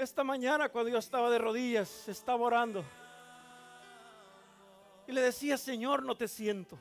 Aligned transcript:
Esta 0.00 0.24
mañana 0.24 0.70
cuando 0.70 0.88
yo 0.88 0.96
estaba 0.96 1.28
de 1.28 1.36
rodillas, 1.36 2.08
estaba 2.08 2.42
orando. 2.42 2.82
Y 5.06 5.12
le 5.12 5.20
decía, 5.20 5.58
Señor, 5.58 6.02
no 6.02 6.16
te 6.16 6.26
siento. 6.26 6.78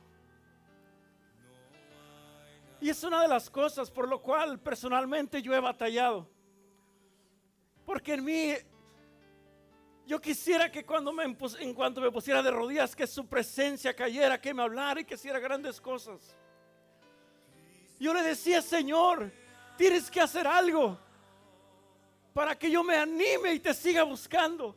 Y 2.80 2.90
es 2.90 3.04
una 3.04 3.22
de 3.22 3.28
las 3.28 3.50
cosas 3.50 3.92
por 3.92 4.08
lo 4.08 4.22
cual 4.22 4.58
personalmente 4.58 5.42
yo 5.42 5.54
he 5.54 5.60
batallado. 5.60 6.30
Porque 7.86 8.14
en 8.14 8.24
mí, 8.24 8.54
yo 10.08 10.22
quisiera 10.22 10.72
que 10.72 10.86
cuando 10.86 11.12
me, 11.12 11.26
en 11.26 11.74
cuanto 11.74 12.00
me 12.00 12.12
pusiera 12.12 12.42
de 12.42 12.52
rodillas, 12.52 12.96
que 12.96 13.06
su 13.06 13.28
presencia 13.28 13.94
cayera, 13.94 14.40
que 14.40 14.54
me 14.54 14.62
hablara 14.62 15.02
y 15.02 15.04
que 15.04 15.16
hiciera 15.16 15.40
grandes 15.40 15.82
cosas. 15.82 16.38
Yo 18.00 18.14
le 18.14 18.24
decía, 18.24 18.62
Señor, 18.62 19.30
tienes 19.76 20.10
que 20.10 20.22
hacer 20.22 20.48
algo 20.48 21.09
para 22.34 22.58
que 22.58 22.70
yo 22.70 22.84
me 22.84 22.96
anime 22.96 23.54
y 23.54 23.60
te 23.60 23.74
siga 23.74 24.04
buscando. 24.04 24.76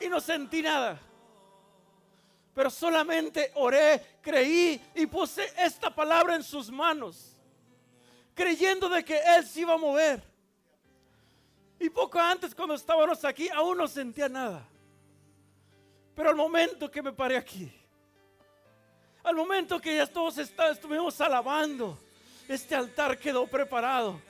Y 0.00 0.08
no 0.08 0.20
sentí 0.20 0.62
nada. 0.62 1.00
Pero 2.54 2.70
solamente 2.70 3.52
oré, 3.54 4.18
creí 4.22 4.80
y 4.94 5.06
puse 5.06 5.52
esta 5.58 5.94
palabra 5.94 6.34
en 6.34 6.42
sus 6.42 6.70
manos, 6.70 7.36
creyendo 8.34 8.88
de 8.88 9.04
que 9.04 9.18
Él 9.18 9.44
se 9.44 9.60
iba 9.60 9.74
a 9.74 9.78
mover. 9.78 10.22
Y 11.78 11.90
poco 11.90 12.18
antes, 12.18 12.54
cuando 12.54 12.74
estábamos 12.74 13.22
aquí, 13.24 13.48
aún 13.50 13.76
no 13.76 13.86
sentía 13.86 14.28
nada. 14.28 14.66
Pero 16.14 16.30
al 16.30 16.36
momento 16.36 16.90
que 16.90 17.02
me 17.02 17.12
paré 17.12 17.36
aquí, 17.36 17.70
al 19.22 19.34
momento 19.34 19.78
que 19.78 19.96
ya 19.96 20.06
todos 20.06 20.38
estuvimos 20.38 21.20
alabando, 21.20 21.98
este 22.48 22.74
altar 22.74 23.18
quedó 23.18 23.46
preparado. 23.46 24.20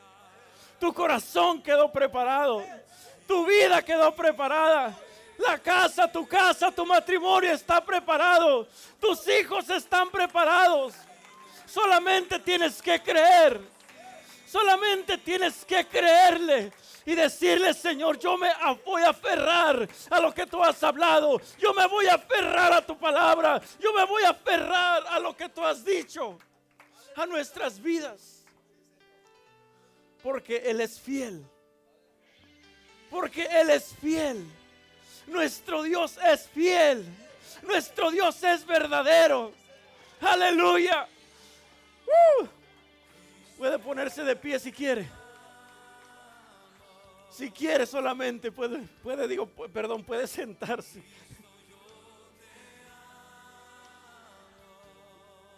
Tu 0.78 0.92
corazón 0.92 1.62
quedó 1.62 1.90
preparado. 1.90 2.64
Tu 3.26 3.46
vida 3.46 3.82
quedó 3.82 4.14
preparada. 4.14 4.96
La 5.38 5.58
casa, 5.58 6.10
tu 6.10 6.26
casa, 6.26 6.70
tu 6.70 6.86
matrimonio 6.86 7.52
está 7.52 7.84
preparado. 7.84 8.66
Tus 9.00 9.26
hijos 9.28 9.68
están 9.68 10.10
preparados. 10.10 10.94
Solamente 11.66 12.38
tienes 12.38 12.80
que 12.80 13.00
creer. 13.02 13.60
Solamente 14.46 15.18
tienes 15.18 15.64
que 15.64 15.84
creerle 15.86 16.72
y 17.04 17.14
decirle, 17.14 17.74
Señor, 17.74 18.18
yo 18.18 18.38
me 18.38 18.50
voy 18.84 19.02
a 19.02 19.10
aferrar 19.10 19.88
a 20.08 20.20
lo 20.20 20.32
que 20.32 20.46
tú 20.46 20.62
has 20.62 20.82
hablado. 20.82 21.40
Yo 21.58 21.74
me 21.74 21.86
voy 21.86 22.06
a 22.06 22.14
aferrar 22.14 22.72
a 22.72 22.80
tu 22.80 22.96
palabra. 22.96 23.60
Yo 23.78 23.92
me 23.92 24.04
voy 24.04 24.22
a 24.22 24.30
aferrar 24.30 25.04
a 25.08 25.18
lo 25.18 25.36
que 25.36 25.48
tú 25.48 25.64
has 25.64 25.84
dicho. 25.84 26.38
A 27.16 27.26
nuestras 27.26 27.80
vidas. 27.82 28.44
Porque 30.22 30.56
Él 30.58 30.80
es 30.80 31.00
fiel. 31.00 31.44
Porque 33.10 33.44
Él 33.50 33.70
es 33.70 33.94
fiel. 34.00 34.44
Nuestro 35.26 35.82
Dios 35.82 36.18
es 36.24 36.46
fiel. 36.48 37.04
Nuestro 37.62 38.10
Dios 38.10 38.42
es 38.42 38.66
verdadero. 38.66 39.52
Aleluya. 40.20 41.08
Uh. 42.06 42.46
Puede 43.58 43.78
ponerse 43.78 44.22
de 44.22 44.36
pie 44.36 44.58
si 44.58 44.70
quiere. 44.70 45.08
Si 47.30 47.50
quiere 47.50 47.84
solamente 47.86 48.50
puede, 48.50 48.78
puede, 49.02 49.28
digo, 49.28 49.46
perdón, 49.46 50.04
puede 50.04 50.26
sentarse. 50.26 51.02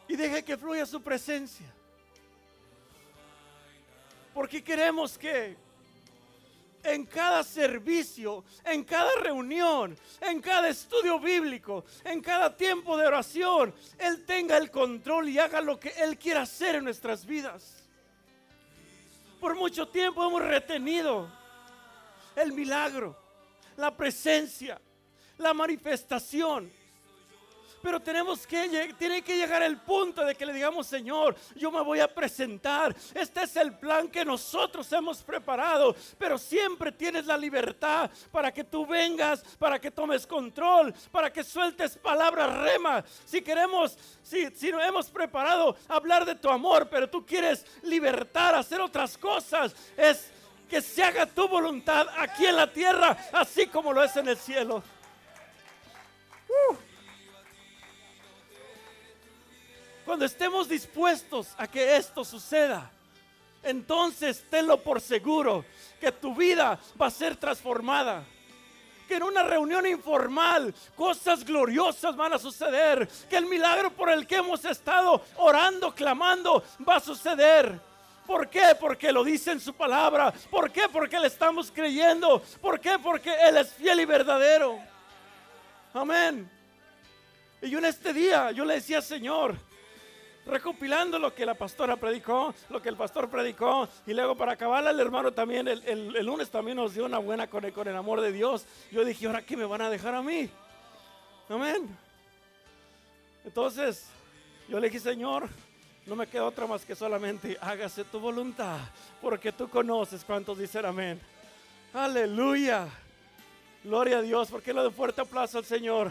Y 0.09 0.17
deje 0.17 0.43
que 0.43 0.57
fluya 0.57 0.87
su 0.87 1.03
presencia. 1.03 1.67
Porque 4.35 4.65
queremos 4.65 5.19
que 5.19 5.57
en 6.83 7.05
cada 7.07 7.43
servicio, 7.43 8.45
en 8.65 8.85
cada 8.85 9.15
reunión, 9.17 9.97
en 10.21 10.41
cada 10.41 10.69
estudio 10.69 11.19
bíblico, 11.19 11.85
en 12.05 12.21
cada 12.21 12.57
tiempo 12.57 12.97
de 12.97 13.07
oración, 13.07 13.75
Él 13.99 14.25
tenga 14.25 14.57
el 14.57 14.71
control 14.71 15.29
y 15.29 15.39
haga 15.39 15.61
lo 15.61 15.79
que 15.79 15.91
Él 15.91 16.19
quiera 16.19 16.43
hacer 16.43 16.77
en 16.77 16.85
nuestras 16.85 17.27
vidas. 17.27 17.85
Por 19.41 19.55
mucho 19.55 19.89
tiempo 19.89 20.27
hemos 20.27 20.43
retenido 20.43 21.31
el 22.35 22.53
milagro, 22.53 23.17
la 23.77 23.97
presencia, 23.97 24.81
la 25.39 25.55
manifestación. 25.55 26.73
Pero 27.83 28.01
tenemos 28.01 28.47
que, 28.47 28.95
tiene 28.99 29.23
que 29.23 29.37
llegar 29.37 29.63
el 29.63 29.79
punto 29.79 30.25
de 30.25 30.35
que 30.35 30.47
le 30.47 30.53
digamos, 30.53 30.87
Señor, 30.87 31.37
yo 31.55 31.71
me 31.71 31.81
voy 31.81 32.01
a 32.01 32.13
presentar. 32.13 32.95
Este 33.15 33.43
es 33.43 33.57
el 33.57 33.77
plan 33.79 34.09
que 34.09 34.25
nosotros 34.25 34.91
hemos 34.93 35.23
preparado. 35.23 35.95
Pero 36.19 36.39
siempre 36.39 36.93
tienes 36.93 37.27
la 37.27 37.37
libertad 37.37 38.11
para 38.31 38.53
que 38.53 38.65
tú 38.65 38.87
vengas, 38.87 39.43
para 39.59 39.81
que 39.81 39.91
tomes 39.91 40.27
control, 40.27 40.95
para 41.11 41.33
que 41.33 41.45
sueltes 41.45 41.97
palabras 41.97 42.57
rema. 42.57 43.05
Si 43.25 43.43
queremos, 43.43 43.97
si, 44.23 44.51
si 44.51 44.71
no 44.73 44.81
hemos 44.83 45.11
preparado 45.11 45.77
hablar 45.89 46.25
de 46.25 46.35
tu 46.35 46.49
amor, 46.49 46.89
pero 46.89 47.09
tú 47.09 47.25
quieres 47.25 47.65
libertar, 47.83 48.55
hacer 48.55 48.81
otras 48.81 49.17
cosas, 49.17 49.75
es 49.97 50.31
que 50.69 50.83
se 50.83 51.03
haga 51.03 51.27
tu 51.27 51.49
voluntad 51.49 52.07
aquí 52.19 52.47
en 52.47 52.57
la 52.57 52.71
tierra, 52.71 53.17
así 53.33 53.67
como 53.67 53.93
lo 53.93 54.03
es 54.03 54.15
en 54.17 54.29
el 54.29 54.37
cielo. 54.37 54.83
Uh. 56.49 56.88
Cuando 60.09 60.25
estemos 60.25 60.67
dispuestos 60.67 61.49
a 61.59 61.67
que 61.67 61.95
esto 61.95 62.25
suceda, 62.25 62.91
entonces 63.63 64.43
tenlo 64.49 64.83
por 64.83 65.03
seguro 65.03 65.67
que 66.01 66.11
tu 66.11 66.35
vida 66.35 66.79
va 66.99 67.09
a 67.09 67.11
ser 67.11 67.37
transformada. 67.37 68.25
Que 69.07 69.17
en 69.17 69.25
una 69.25 69.43
reunión 69.43 69.87
informal 69.87 70.75
cosas 70.97 71.45
gloriosas 71.45 72.17
van 72.17 72.33
a 72.33 72.39
suceder. 72.39 73.07
Que 73.29 73.37
el 73.37 73.45
milagro 73.45 73.91
por 73.91 74.09
el 74.09 74.27
que 74.27 74.37
hemos 74.37 74.65
estado 74.65 75.21
orando, 75.37 75.95
clamando, 75.95 76.65
va 76.89 76.97
a 76.97 77.01
suceder 77.01 77.79
¿Por 78.27 78.49
qué? 78.49 78.75
Porque 78.81 79.13
lo 79.13 79.23
dice 79.23 79.53
en 79.53 79.61
su 79.61 79.75
palabra. 79.75 80.33
¿Por 80.51 80.71
qué? 80.71 80.89
Porque 80.91 81.21
le 81.21 81.27
estamos 81.27 81.71
creyendo. 81.71 82.41
¿Por 82.63 82.81
qué? 82.81 82.99
Porque 82.99 83.31
Él 83.47 83.59
es 83.59 83.75
fiel 83.75 84.01
y 84.01 84.07
verdadero. 84.07 84.79
Amén. 85.93 86.51
Y 87.61 87.69
yo 87.69 87.79
en 87.79 87.85
este 87.85 88.15
día, 88.15 88.53
yo 88.53 88.65
le 88.65 88.75
decía, 88.75 89.03
Señor, 89.03 89.68
recopilando 90.49 91.19
lo 91.19 91.35
que 91.35 91.47
la 91.47 91.55
pastora 91.55 91.97
predicó, 91.97 92.55
lo 92.71 92.81
que 92.83 92.89
el 92.89 92.97
pastor 92.97 93.29
predicó, 93.29 93.89
y 94.07 94.15
luego 94.15 94.35
para 94.35 94.53
acabar 94.53 94.85
el 94.87 94.99
hermano 94.99 95.33
también, 95.33 95.69
el, 95.69 96.25
lunes 96.25 96.51
también 96.51 96.79
nos 96.79 96.95
dio 96.95 97.05
una 97.05 97.19
buena 97.19 97.47
con 97.47 97.65
el, 97.65 97.73
con 97.73 97.87
el 97.87 97.95
amor 97.95 98.21
de 98.21 98.33
Dios. 98.33 98.65
Yo 98.91 99.05
dije, 99.05 99.27
¿ahora 99.27 99.43
qué 99.43 99.57
me 99.57 99.65
van 99.65 99.83
a 99.83 99.91
dejar 99.91 100.15
a 100.15 100.23
mí? 100.23 100.51
Amén. 101.49 101.97
Entonces, 103.45 104.07
yo 104.69 104.81
le 104.81 104.89
dije, 104.89 105.01
Señor, 105.01 105.49
no 106.07 106.17
me 106.17 106.27
queda 106.27 106.45
otra 106.45 106.67
más 106.67 106.85
que 106.85 106.95
solamente 106.95 107.57
hágase 107.61 108.05
tu 108.05 108.19
voluntad, 108.19 108.79
porque 109.21 109.53
tú 109.53 109.69
conoces 109.69 110.25
cuántos 110.25 110.59
dicen 110.59 110.87
amén. 110.87 111.21
Aleluya. 111.93 112.89
Gloria 113.85 114.19
a 114.19 114.23
Dios, 114.23 114.49
porque 114.51 114.73
le 114.73 114.81
doy 114.81 114.93
fuerte 114.93 115.21
aplauso 115.21 115.59
al 115.59 115.65
Señor. 115.65 116.11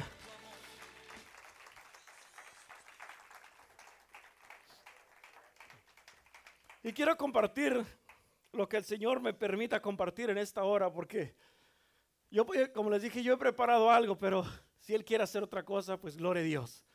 Y 6.83 6.93
quiero 6.93 7.17
compartir 7.17 7.83
lo 8.53 8.69
que 8.69 8.77
el 8.77 8.83
Señor 8.83 9.19
me 9.19 9.33
permita 9.33 9.81
compartir 9.81 10.29
en 10.29 10.38
esta 10.38 10.63
hora, 10.63 10.91
porque 10.91 11.35
yo, 12.29 12.45
como 12.73 12.89
les 12.89 13.01
dije, 13.01 13.23
yo 13.23 13.33
he 13.33 13.38
preparado 13.38 13.89
algo, 13.89 14.17
pero 14.17 14.45
si 14.79 14.93
Él 14.93 15.03
quiere 15.03 15.23
hacer 15.23 15.43
otra 15.43 15.63
cosa, 15.63 15.97
pues 15.97 16.17
gloria 16.17 16.41
a 16.41 16.45
Dios. 16.45 16.85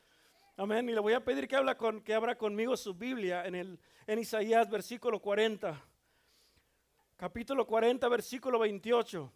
Amén. 0.56 0.88
Y 0.88 0.92
le 0.92 1.00
voy 1.00 1.15
a 1.15 1.25
pedir 1.25 1.48
que, 1.48 1.56
habla 1.56 1.76
con, 1.76 2.00
que 2.03 2.15
abra 2.15 2.37
conmigo 2.37 2.76
su 2.76 2.94
Biblia 2.94 3.44
en, 3.47 3.54
el, 3.54 3.80
en 4.07 4.18
Isaías, 4.18 4.68
versículo 4.71 5.21
40. 5.21 5.83
Capítulo 7.16 7.66
40, 7.66 8.09
versículo 8.09 8.59
28. 8.59 9.33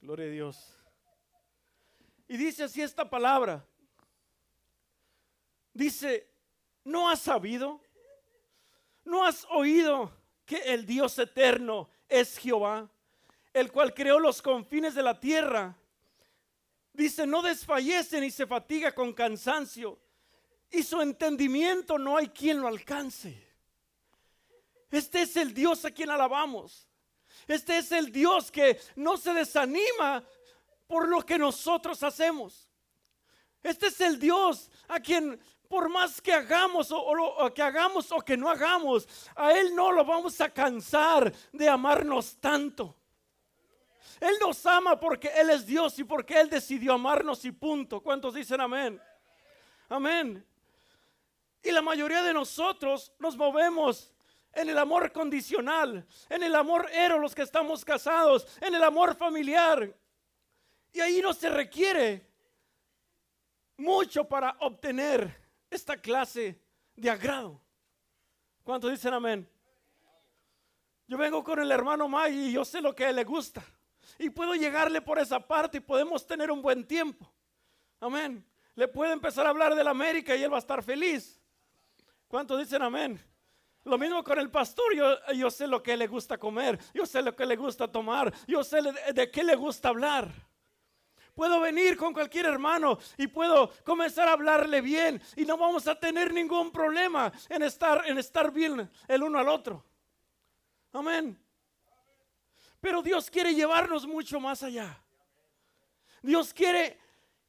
Gloria 0.00 0.26
a 0.26 0.30
Dios. 0.30 0.78
Y 2.28 2.36
dice 2.36 2.64
así 2.64 2.80
esta 2.80 3.08
palabra. 3.08 3.64
Dice, 5.72 6.28
¿no 6.88 7.10
has 7.10 7.20
sabido? 7.20 7.80
¿No 9.04 9.24
has 9.24 9.46
oído 9.50 10.10
que 10.44 10.56
el 10.56 10.86
Dios 10.86 11.18
eterno 11.18 11.90
es 12.08 12.38
Jehová, 12.38 12.90
el 13.52 13.70
cual 13.70 13.92
creó 13.92 14.18
los 14.18 14.40
confines 14.40 14.94
de 14.94 15.02
la 15.02 15.20
tierra? 15.20 15.76
Dice, 16.92 17.26
no 17.26 17.42
desfallece 17.42 18.20
ni 18.20 18.30
se 18.30 18.46
fatiga 18.46 18.94
con 18.94 19.12
cansancio. 19.12 19.98
Y 20.70 20.82
su 20.82 21.00
entendimiento 21.00 21.98
no 21.98 22.16
hay 22.16 22.28
quien 22.28 22.60
lo 22.60 22.66
alcance. 22.66 23.46
Este 24.90 25.22
es 25.22 25.36
el 25.36 25.52
Dios 25.54 25.84
a 25.84 25.90
quien 25.90 26.10
alabamos. 26.10 26.88
Este 27.46 27.78
es 27.78 27.92
el 27.92 28.10
Dios 28.10 28.50
que 28.50 28.80
no 28.96 29.16
se 29.16 29.32
desanima 29.32 30.24
por 30.86 31.08
lo 31.08 31.24
que 31.24 31.38
nosotros 31.38 32.02
hacemos. 32.02 32.68
Este 33.62 33.88
es 33.88 34.00
el 34.00 34.18
Dios 34.18 34.70
a 34.88 35.00
quien 35.00 35.40
por 35.68 35.88
más 35.88 36.20
que 36.20 36.32
hagamos 36.32 36.88
o, 36.90 37.52
que 37.54 37.62
hagamos 37.62 38.10
o 38.10 38.20
que 38.20 38.36
no 38.36 38.48
hagamos, 38.48 39.06
a 39.36 39.52
Él 39.52 39.74
no 39.74 39.92
lo 39.92 40.04
vamos 40.04 40.40
a 40.40 40.48
cansar 40.48 41.32
de 41.52 41.68
amarnos 41.68 42.36
tanto. 42.40 42.96
Él 44.20 44.34
nos 44.40 44.64
ama 44.66 44.98
porque 44.98 45.28
Él 45.28 45.50
es 45.50 45.66
Dios 45.66 45.98
y 45.98 46.04
porque 46.04 46.40
Él 46.40 46.48
decidió 46.48 46.94
amarnos 46.94 47.44
y 47.44 47.52
punto. 47.52 48.00
¿Cuántos 48.00 48.34
dicen 48.34 48.60
amén? 48.60 49.00
Amén. 49.88 50.44
Y 51.62 51.70
la 51.70 51.82
mayoría 51.82 52.22
de 52.22 52.32
nosotros 52.32 53.12
nos 53.18 53.36
movemos 53.36 54.12
en 54.54 54.70
el 54.70 54.78
amor 54.78 55.12
condicional, 55.12 56.06
en 56.28 56.42
el 56.42 56.54
amor 56.54 56.88
ero 56.92 57.18
los 57.18 57.34
que 57.34 57.42
estamos 57.42 57.84
casados, 57.84 58.46
en 58.60 58.74
el 58.74 58.82
amor 58.82 59.14
familiar. 59.14 59.94
Y 60.92 61.00
ahí 61.00 61.20
no 61.20 61.34
se 61.34 61.50
requiere 61.50 62.26
mucho 63.76 64.24
para 64.24 64.56
obtener 64.60 65.47
esta 65.70 65.96
clase 65.96 66.60
de 66.96 67.10
agrado. 67.10 67.60
¿Cuántos 68.64 68.90
dicen 68.90 69.14
amén? 69.14 69.48
Yo 71.06 71.16
vengo 71.16 71.42
con 71.42 71.58
el 71.58 71.70
hermano 71.70 72.06
May 72.08 72.48
y 72.48 72.52
yo 72.52 72.64
sé 72.64 72.80
lo 72.80 72.94
que 72.94 73.06
a 73.06 73.10
él 73.10 73.16
le 73.16 73.24
gusta. 73.24 73.64
Y 74.18 74.30
puedo 74.30 74.54
llegarle 74.54 75.00
por 75.00 75.18
esa 75.18 75.40
parte 75.40 75.78
y 75.78 75.80
podemos 75.80 76.26
tener 76.26 76.50
un 76.50 76.60
buen 76.60 76.86
tiempo. 76.86 77.30
Amén. 78.00 78.44
Le 78.74 78.88
puedo 78.88 79.12
empezar 79.12 79.46
a 79.46 79.50
hablar 79.50 79.74
de 79.74 79.82
la 79.82 79.90
América 79.90 80.36
y 80.36 80.42
él 80.42 80.52
va 80.52 80.56
a 80.56 80.60
estar 80.60 80.82
feliz. 80.82 81.40
¿Cuántos 82.28 82.58
dicen 82.58 82.82
amén? 82.82 83.18
Lo 83.84 83.96
mismo 83.96 84.22
con 84.22 84.38
el 84.38 84.50
pastor, 84.50 84.94
yo, 84.94 85.32
yo 85.32 85.50
sé 85.50 85.66
lo 85.66 85.82
que 85.82 85.96
le 85.96 86.06
gusta 86.06 86.36
comer, 86.36 86.78
yo 86.92 87.06
sé 87.06 87.22
lo 87.22 87.34
que 87.34 87.46
le 87.46 87.56
gusta 87.56 87.90
tomar, 87.90 88.32
yo 88.46 88.62
sé 88.62 88.80
de 89.14 89.30
qué 89.30 89.42
le 89.42 89.56
gusta 89.56 89.88
hablar. 89.88 90.30
Puedo 91.38 91.60
venir 91.60 91.96
con 91.96 92.12
cualquier 92.12 92.46
hermano 92.46 92.98
y 93.16 93.28
puedo 93.28 93.70
comenzar 93.84 94.26
a 94.26 94.32
hablarle 94.32 94.80
bien 94.80 95.22
y 95.36 95.44
no 95.44 95.56
vamos 95.56 95.86
a 95.86 95.94
tener 95.94 96.34
ningún 96.34 96.72
problema 96.72 97.32
en 97.48 97.62
estar, 97.62 98.02
en 98.06 98.18
estar 98.18 98.50
bien 98.50 98.90
el 99.06 99.22
uno 99.22 99.38
al 99.38 99.46
otro. 99.46 99.84
Amén. 100.92 101.40
Pero 102.80 103.02
Dios 103.02 103.30
quiere 103.30 103.54
llevarnos 103.54 104.04
mucho 104.04 104.40
más 104.40 104.64
allá. 104.64 105.00
Dios 106.22 106.52
quiere 106.52 106.98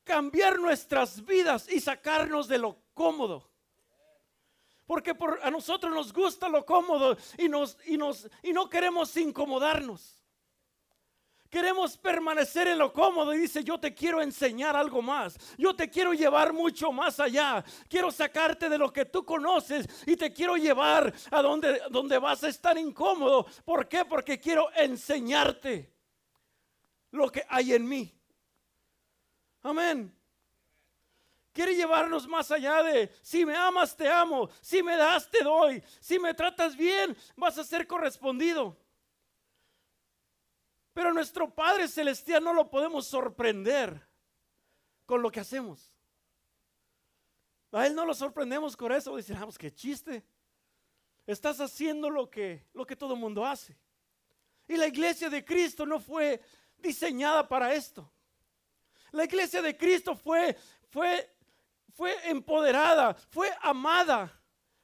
cambiar 0.04 0.60
nuestras 0.60 1.26
vidas 1.26 1.68
y 1.68 1.80
sacarnos 1.80 2.48
de 2.48 2.60
lo 2.60 2.78
cómodo. 2.94 3.50
Porque 4.86 5.16
a 5.42 5.50
nosotros 5.50 5.92
nos 5.92 6.14
gusta 6.14 6.48
lo 6.48 6.64
cómodo 6.64 7.18
y, 7.40 7.50
nos, 7.50 7.76
y, 7.88 7.98
nos, 7.98 8.30
y 8.44 8.54
no 8.54 8.70
queremos 8.70 9.18
incomodarnos. 9.18 10.19
Queremos 11.50 11.98
permanecer 11.98 12.68
en 12.68 12.78
lo 12.78 12.94
cómodo 12.94 13.34
y 13.34 13.40
dice, 13.40 13.64
yo 13.64 13.80
te 13.80 13.96
quiero 13.96 14.22
enseñar 14.22 14.76
algo 14.76 15.02
más. 15.02 15.36
Yo 15.58 15.76
te 15.76 15.90
quiero 15.90 16.14
llevar 16.14 16.54
mucho 16.54 16.92
más 16.92 17.20
allá. 17.20 17.64
Quiero 17.90 18.12
sacarte 18.12 18.70
de 18.70 18.78
lo 18.78 18.94
que 18.94 19.06
tú 19.06 19.26
conoces 19.26 19.88
y 20.06 20.16
te 20.16 20.32
quiero 20.32 20.58
llevar 20.58 21.12
a 21.32 21.42
donde, 21.42 21.82
donde 21.90 22.20
vas 22.20 22.44
a 22.44 22.50
estar 22.50 22.78
incómodo. 22.78 23.48
¿Por 23.66 23.88
qué? 23.88 24.06
Porque 24.06 24.40
quiero 24.40 24.72
enseñarte 24.76 25.92
lo 27.10 27.32
que 27.32 27.44
hay 27.50 27.74
en 27.74 27.88
mí. 27.88 28.14
Amén. 29.64 30.16
Quiere 31.52 31.76
llevarnos 31.76 32.28
más 32.28 32.52
allá 32.52 32.84
de, 32.84 33.12
si 33.24 33.44
me 33.44 33.56
amas, 33.56 33.98
te 33.98 34.08
amo. 34.08 34.50
Si 34.62 34.84
me 34.84 34.96
das, 34.96 35.28
te 35.30 35.44
doy. 35.44 35.82
Si 36.00 36.20
me 36.20 36.36
tratas 36.36 36.76
bien, 36.78 37.18
vas 37.36 37.58
a 37.58 37.64
ser 37.64 37.88
correspondido. 37.88 38.78
Pero 41.00 41.14
nuestro 41.14 41.50
Padre 41.50 41.88
Celestial 41.88 42.44
no 42.44 42.52
lo 42.52 42.70
podemos 42.70 43.08
sorprender 43.08 44.06
con 45.06 45.22
lo 45.22 45.32
que 45.32 45.40
hacemos. 45.40 45.94
A 47.72 47.88
Él 47.88 47.96
no 47.96 48.04
lo 48.04 48.14
sorprendemos 48.14 48.76
con 48.76 48.92
eso. 48.92 49.16
Dicen, 49.16 49.38
ah, 49.38 49.46
pues 49.46 49.58
qué 49.58 49.74
chiste. 49.74 50.26
Estás 51.26 51.62
haciendo 51.62 52.10
lo 52.10 52.30
que, 52.30 52.66
lo 52.74 52.86
que 52.86 52.98
todo 52.98 53.14
el 53.14 53.20
mundo 53.22 53.46
hace. 53.46 53.78
Y 54.68 54.76
la 54.76 54.88
iglesia 54.88 55.30
de 55.30 55.46
Cristo 55.46 55.86
no 55.86 56.02
fue 56.02 56.42
diseñada 56.78 57.48
para 57.48 57.74
esto. 57.74 58.12
La 59.12 59.24
iglesia 59.24 59.62
de 59.62 59.78
Cristo 59.78 60.18
fue, 60.18 60.58
fue, 60.90 61.34
fue 61.94 62.30
empoderada, 62.30 63.14
fue 63.14 63.50
amada 63.62 64.38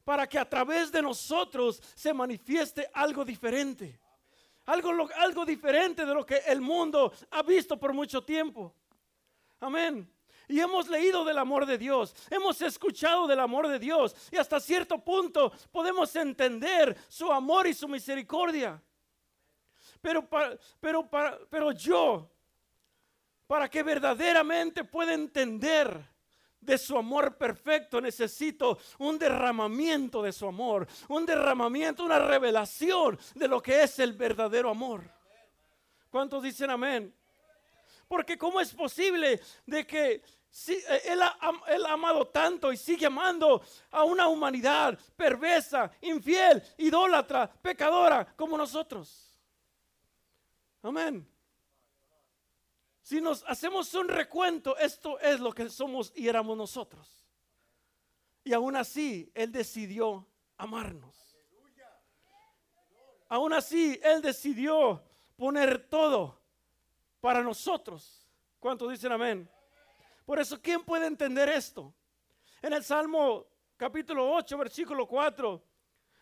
para 0.06 0.26
que 0.30 0.40
a 0.40 0.50
través 0.50 0.94
de 0.94 1.02
nosotros 1.02 1.84
se 1.94 2.14
manifieste 2.14 2.90
algo 2.94 3.26
diferente 3.26 4.00
algo, 4.66 5.10
algo 5.16 5.46
diferente 5.46 6.06
de 6.06 6.14
lo 6.14 6.26
que 6.26 6.38
el 6.48 6.62
mundo 6.62 7.14
ha 7.32 7.44
visto 7.44 7.80
por 7.80 7.94
mucho 7.94 8.24
tiempo. 8.24 8.74
Amén. 9.60 10.12
Y 10.48 10.60
hemos 10.60 10.88
leído 10.88 11.26
del 11.26 11.38
amor 11.40 11.66
de 11.66 11.78
Dios, 11.78 12.16
hemos 12.30 12.62
escuchado 12.62 13.26
del 13.26 13.40
amor 13.40 13.68
de 13.68 13.80
Dios 13.80 14.16
y 14.32 14.38
hasta 14.38 14.60
cierto 14.60 15.04
punto 15.04 15.52
podemos 15.72 16.16
entender 16.16 16.96
su 17.08 17.32
amor 17.32 17.66
y 17.66 17.74
su 17.74 17.88
misericordia. 17.88 18.82
Pero, 20.02 20.28
pero, 20.80 21.10
pero 21.50 21.72
yo, 21.72 22.30
para 23.48 23.70
que 23.70 23.82
verdaderamente 23.82 24.84
pueda 24.84 25.14
entender 25.14 26.15
de 26.66 26.78
su 26.78 26.98
amor 26.98 27.38
perfecto, 27.38 28.02
necesito 28.02 28.80
un 28.98 29.18
derramamiento 29.20 30.22
de 30.22 30.34
su 30.34 30.48
amor, 30.48 30.88
un 31.08 31.26
derramamiento, 31.26 32.04
una 32.04 32.20
revelación 32.20 33.18
de 33.36 33.48
lo 33.48 33.62
que 33.62 33.84
es 33.84 34.00
el 34.00 34.14
verdadero 34.14 34.70
amor. 34.70 35.04
¿Cuántos 36.10 36.44
dicen 36.44 36.70
amén? 36.70 37.14
Porque 38.08 38.38
¿cómo 38.38 38.60
es 38.62 38.74
posible 38.74 39.40
de 39.66 39.86
que 39.86 40.24
si, 40.50 40.74
eh, 40.74 41.02
él, 41.06 41.22
ha, 41.22 41.38
ha 41.40 41.94
amado 41.94 42.28
tanto 42.28 42.72
y 42.72 42.78
sigue 42.78 43.08
amando 43.08 43.62
a 43.92 44.04
una 44.04 44.28
humanidad 44.28 44.98
perversa, 45.16 45.92
infiel, 46.02 46.64
idólatra, 46.78 47.52
pecadora 47.62 48.26
como 48.36 48.58
nosotros? 48.58 49.34
Amén. 50.82 51.28
Si 53.06 53.22
nos 53.22 53.44
hacemos 53.46 53.94
un 53.94 54.08
recuento, 54.08 54.76
esto 54.78 55.20
es 55.20 55.40
lo 55.40 55.54
que 55.54 55.70
somos 55.70 56.12
y 56.16 56.28
éramos 56.28 56.58
nosotros. 56.58 57.24
Y 58.44 58.52
aún 58.52 58.76
así, 58.76 59.32
Él 59.36 59.52
decidió 59.52 60.28
amarnos. 60.58 61.38
Aún 63.30 63.54
así, 63.54 64.00
Él 64.02 64.24
decidió 64.24 65.04
poner 65.36 65.88
todo 65.88 66.42
para 67.22 67.44
nosotros. 67.44 68.28
¿Cuántos 68.60 68.90
dicen 68.90 69.12
amén? 69.12 69.48
Por 70.26 70.40
eso, 70.40 70.60
¿quién 70.60 70.84
puede 70.84 71.06
entender 71.06 71.48
esto? 71.48 71.94
En 72.60 72.74
el 72.74 72.84
Salmo 72.84 73.46
capítulo 73.78 74.34
8, 74.34 74.58
versículo 74.58 75.08
4, 75.08 75.64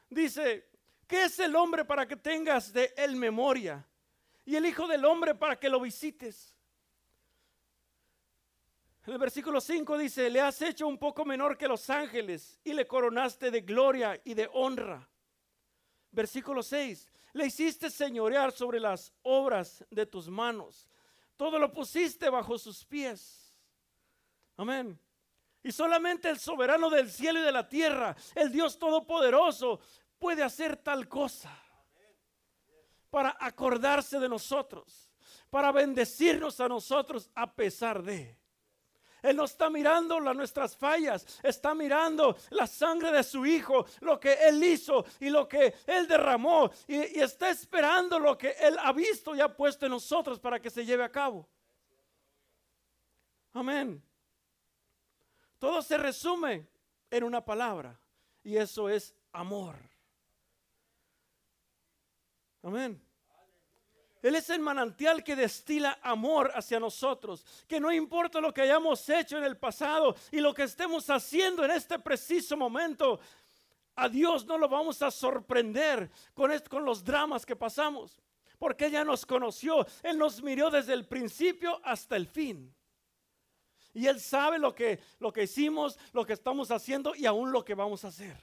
dice, 0.10 0.70
¿qué 1.08 1.24
es 1.24 1.40
el 1.40 1.56
hombre 1.56 1.86
para 1.86 2.06
que 2.06 2.18
tengas 2.18 2.74
de 2.74 2.94
él 2.98 3.16
memoria? 3.16 3.88
Y 4.44 4.58
el 4.58 4.66
Hijo 4.66 4.86
del 4.86 5.06
Hombre 5.06 5.34
para 5.34 5.58
que 5.58 5.70
lo 5.70 5.80
visites. 5.80 6.53
En 9.06 9.14
el 9.14 9.20
versículo 9.20 9.60
5 9.60 9.98
dice, 9.98 10.30
le 10.30 10.40
has 10.40 10.62
hecho 10.62 10.88
un 10.88 10.98
poco 10.98 11.26
menor 11.26 11.58
que 11.58 11.68
los 11.68 11.90
ángeles 11.90 12.58
y 12.64 12.74
le 12.74 12.88
coronaste 12.88 13.52
de 13.52 13.62
gloria 13.62 14.20
y 14.24 14.34
de 14.34 14.50
honra. 14.54 15.10
Versículo 16.12 16.64
6, 16.64 17.10
le 17.34 17.48
hiciste 17.48 17.90
señorear 17.90 18.54
sobre 18.54 18.80
las 18.80 19.12
obras 19.24 19.84
de 19.90 20.06
tus 20.06 20.30
manos. 20.30 20.88
Todo 21.36 21.60
lo 21.60 21.74
pusiste 21.74 22.30
bajo 22.30 22.58
sus 22.58 22.86
pies. 22.86 23.54
Amén. 24.56 24.98
Y 25.62 25.72
solamente 25.74 26.30
el 26.30 26.40
soberano 26.40 26.90
del 26.90 27.12
cielo 27.12 27.40
y 27.40 27.44
de 27.44 27.52
la 27.52 27.68
tierra, 27.68 28.16
el 28.36 28.52
Dios 28.54 28.80
todopoderoso, 28.80 29.82
puede 30.18 30.44
hacer 30.44 30.78
tal 30.78 31.10
cosa 31.10 31.52
para 33.10 33.36
acordarse 33.40 34.18
de 34.18 34.30
nosotros, 34.30 35.12
para 35.50 35.74
bendecirnos 35.74 36.62
a 36.62 36.70
nosotros 36.70 37.30
a 37.36 37.54
pesar 37.54 38.02
de. 38.02 38.43
Él 39.24 39.36
no 39.38 39.46
está 39.46 39.70
mirando 39.70 40.20
las 40.20 40.36
nuestras 40.36 40.76
fallas, 40.76 41.40
está 41.42 41.74
mirando 41.74 42.38
la 42.52 42.68
sangre 42.68 43.12
de 43.12 43.24
su 43.24 43.46
Hijo, 43.46 43.86
lo 44.02 44.20
que 44.20 44.34
Él 44.34 44.64
hizo 44.64 45.06
y 45.20 45.30
lo 45.30 45.48
que 45.48 45.74
Él 45.88 46.08
derramó. 46.08 46.70
Y, 46.88 47.18
y 47.18 47.22
está 47.22 47.50
esperando 47.50 48.20
lo 48.20 48.38
que 48.38 48.52
Él 48.60 48.78
ha 48.80 48.92
visto 48.92 49.34
y 49.34 49.42
ha 49.42 49.56
puesto 49.56 49.86
en 49.86 49.94
nosotros 49.94 50.40
para 50.40 50.60
que 50.60 50.70
se 50.70 50.86
lleve 50.86 51.04
a 51.04 51.12
cabo. 51.12 51.48
Amén. 53.54 54.04
Todo 55.58 55.82
se 55.82 55.98
resume 55.98 56.68
en 57.10 57.24
una 57.24 57.44
palabra 57.44 57.98
y 58.44 58.58
eso 58.58 58.90
es 58.90 59.16
amor. 59.32 59.76
Amén. 62.62 63.02
Él 64.24 64.36
es 64.36 64.50
el 64.50 64.62
manantial 64.62 65.22
que 65.22 65.36
destila 65.36 66.00
amor 66.02 66.50
hacia 66.56 66.80
nosotros. 66.80 67.46
Que 67.68 67.82
no 67.82 67.92
importa 67.92 68.40
lo 68.40 68.54
que 68.54 68.62
hayamos 68.62 69.08
hecho 69.10 69.38
en 69.38 69.44
el 69.44 69.58
pasado 69.58 70.16
y 70.32 70.40
lo 70.40 70.54
que 70.54 70.64
estemos 70.64 71.10
haciendo 71.10 71.66
en 71.66 71.72
este 71.72 72.00
preciso 72.00 72.56
momento, 72.56 73.20
a 73.96 74.08
Dios 74.08 74.46
no 74.46 74.58
lo 74.58 74.70
vamos 74.70 75.02
a 75.02 75.12
sorprender 75.12 76.10
con, 76.34 76.52
con 76.70 76.86
los 76.86 77.04
dramas 77.04 77.46
que 77.46 77.58
pasamos. 77.58 78.18
Porque 78.58 78.86
ella 78.86 79.04
nos 79.04 79.26
conoció, 79.26 79.86
Él 80.02 80.18
nos 80.18 80.42
miró 80.42 80.72
desde 80.72 80.94
el 80.94 81.06
principio 81.06 81.82
hasta 81.84 82.16
el 82.16 82.26
fin. 82.26 82.74
Y 83.94 84.08
Él 84.08 84.22
sabe 84.22 84.58
lo 84.58 84.74
que, 84.74 85.02
lo 85.20 85.34
que 85.34 85.44
hicimos, 85.44 86.00
lo 86.14 86.26
que 86.26 86.32
estamos 86.32 86.72
haciendo 86.72 87.14
y 87.14 87.26
aún 87.26 87.52
lo 87.52 87.66
que 87.66 87.76
vamos 87.76 88.06
a 88.06 88.08
hacer. 88.08 88.38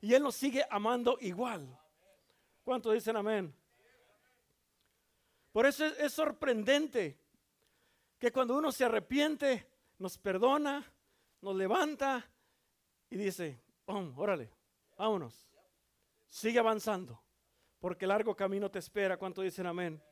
Y 0.00 0.14
Él 0.14 0.22
nos 0.22 0.34
sigue 0.34 0.64
amando 0.70 1.18
igual. 1.20 1.78
¿Cuántos 2.62 2.94
dicen 2.94 3.18
amén? 3.18 3.54
Por 5.54 5.66
eso 5.66 5.86
es, 5.86 6.12
sorprendente 6.12 7.16
que 8.18 8.32
cuando 8.32 8.56
uno 8.56 8.72
se 8.72 8.84
arrepiente, 8.84 9.64
nos 10.00 10.18
perdona, 10.18 10.84
nos 11.42 11.54
levanta 11.54 12.28
y 13.08 13.16
dice, 13.16 13.62
órale, 13.86 14.50
vámonos. 14.98 15.48
Sigue 16.28 16.58
avanzando, 16.58 17.22
porque 17.78 18.04
largo 18.04 18.34
camino 18.34 18.68
te 18.68 18.80
espera. 18.80 19.16
¿Cuántos 19.16 19.44
dicen 19.44 19.68
amén? 19.68 20.02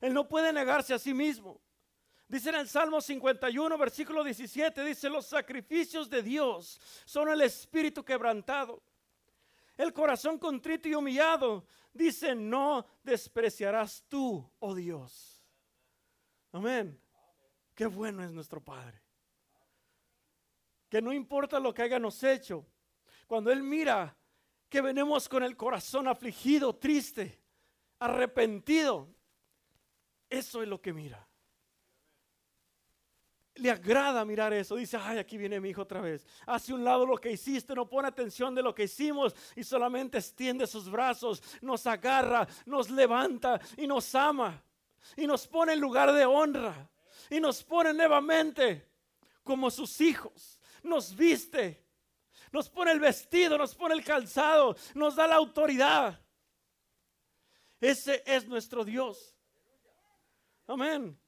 Él 0.00 0.14
no 0.14 0.26
puede 0.26 0.50
negarse 0.50 0.94
a 0.94 0.98
sí 0.98 1.12
mismo. 1.12 1.60
Dice 2.26 2.48
en 2.48 2.54
el 2.54 2.68
Salmo 2.68 3.02
51, 3.02 3.76
versículo 3.76 4.24
17, 4.24 4.82
dice, 4.82 5.10
los 5.10 5.26
sacrificios 5.26 6.08
de 6.08 6.22
Dios 6.22 6.80
son 7.04 7.28
el 7.28 7.42
espíritu 7.42 8.02
quebrantado. 8.02 8.82
El 9.78 9.92
corazón 9.92 10.38
contrito 10.38 10.88
y 10.88 10.94
humillado, 10.94 11.64
dice, 11.94 12.34
no 12.34 12.84
despreciarás 13.02 14.04
tú, 14.08 14.52
oh 14.58 14.74
Dios. 14.74 15.42
Amén. 16.50 17.00
Qué 17.74 17.86
bueno 17.86 18.24
es 18.24 18.32
nuestro 18.32 18.60
Padre. 18.60 19.00
Que 20.88 21.00
no 21.00 21.12
importa 21.12 21.60
lo 21.60 21.72
que 21.72 21.82
hayamos 21.82 22.20
hecho, 22.24 22.66
cuando 23.28 23.52
Él 23.52 23.62
mira 23.62 24.16
que 24.68 24.80
venimos 24.80 25.28
con 25.28 25.44
el 25.44 25.56
corazón 25.56 26.08
afligido, 26.08 26.74
triste, 26.74 27.40
arrepentido, 28.00 29.14
eso 30.28 30.60
es 30.60 30.68
lo 30.68 30.82
que 30.82 30.92
mira 30.92 31.27
le 33.58 33.70
agrada 33.70 34.24
mirar 34.24 34.52
eso. 34.52 34.76
Dice, 34.76 34.96
ay, 34.96 35.18
aquí 35.18 35.36
viene 35.36 35.60
mi 35.60 35.70
hijo 35.70 35.82
otra 35.82 36.00
vez. 36.00 36.26
Hace 36.46 36.72
un 36.72 36.84
lado 36.84 37.06
lo 37.06 37.16
que 37.16 37.32
hiciste, 37.32 37.74
no 37.74 37.88
pone 37.88 38.08
atención 38.08 38.54
de 38.54 38.62
lo 38.62 38.74
que 38.74 38.84
hicimos 38.84 39.34
y 39.56 39.64
solamente 39.64 40.18
extiende 40.18 40.66
sus 40.66 40.90
brazos, 40.90 41.42
nos 41.60 41.86
agarra, 41.86 42.46
nos 42.66 42.90
levanta 42.90 43.60
y 43.76 43.86
nos 43.86 44.14
ama 44.14 44.62
y 45.16 45.26
nos 45.26 45.46
pone 45.46 45.72
en 45.72 45.80
lugar 45.80 46.12
de 46.12 46.24
honra 46.24 46.88
y 47.30 47.40
nos 47.40 47.62
pone 47.62 47.92
nuevamente 47.92 48.88
como 49.42 49.70
sus 49.70 50.00
hijos. 50.00 50.60
Nos 50.82 51.14
viste, 51.14 51.84
nos 52.52 52.68
pone 52.68 52.92
el 52.92 53.00
vestido, 53.00 53.58
nos 53.58 53.74
pone 53.74 53.94
el 53.94 54.04
calzado, 54.04 54.76
nos 54.94 55.16
da 55.16 55.26
la 55.26 55.36
autoridad. 55.36 56.20
Ese 57.80 58.22
es 58.26 58.46
nuestro 58.46 58.84
Dios. 58.84 59.34
Amén. 60.66 61.18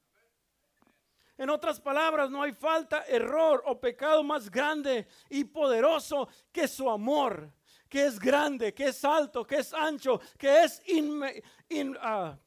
En 1.41 1.49
otras 1.49 1.81
palabras, 1.81 2.29
no 2.29 2.43
hay 2.43 2.51
falta, 2.53 3.03
error 3.07 3.63
o 3.65 3.79
pecado 3.79 4.21
más 4.23 4.51
grande 4.51 5.07
y 5.27 5.43
poderoso 5.43 6.29
que 6.51 6.67
su 6.67 6.87
amor, 6.87 7.51
que 7.89 8.05
es 8.05 8.19
grande, 8.19 8.75
que 8.75 8.89
es 8.89 9.03
alto, 9.03 9.43
que 9.43 9.55
es 9.55 9.73
ancho, 9.73 10.21
que 10.37 10.63
es 10.63 10.83
in, 10.87 11.97
ah, 11.99 12.37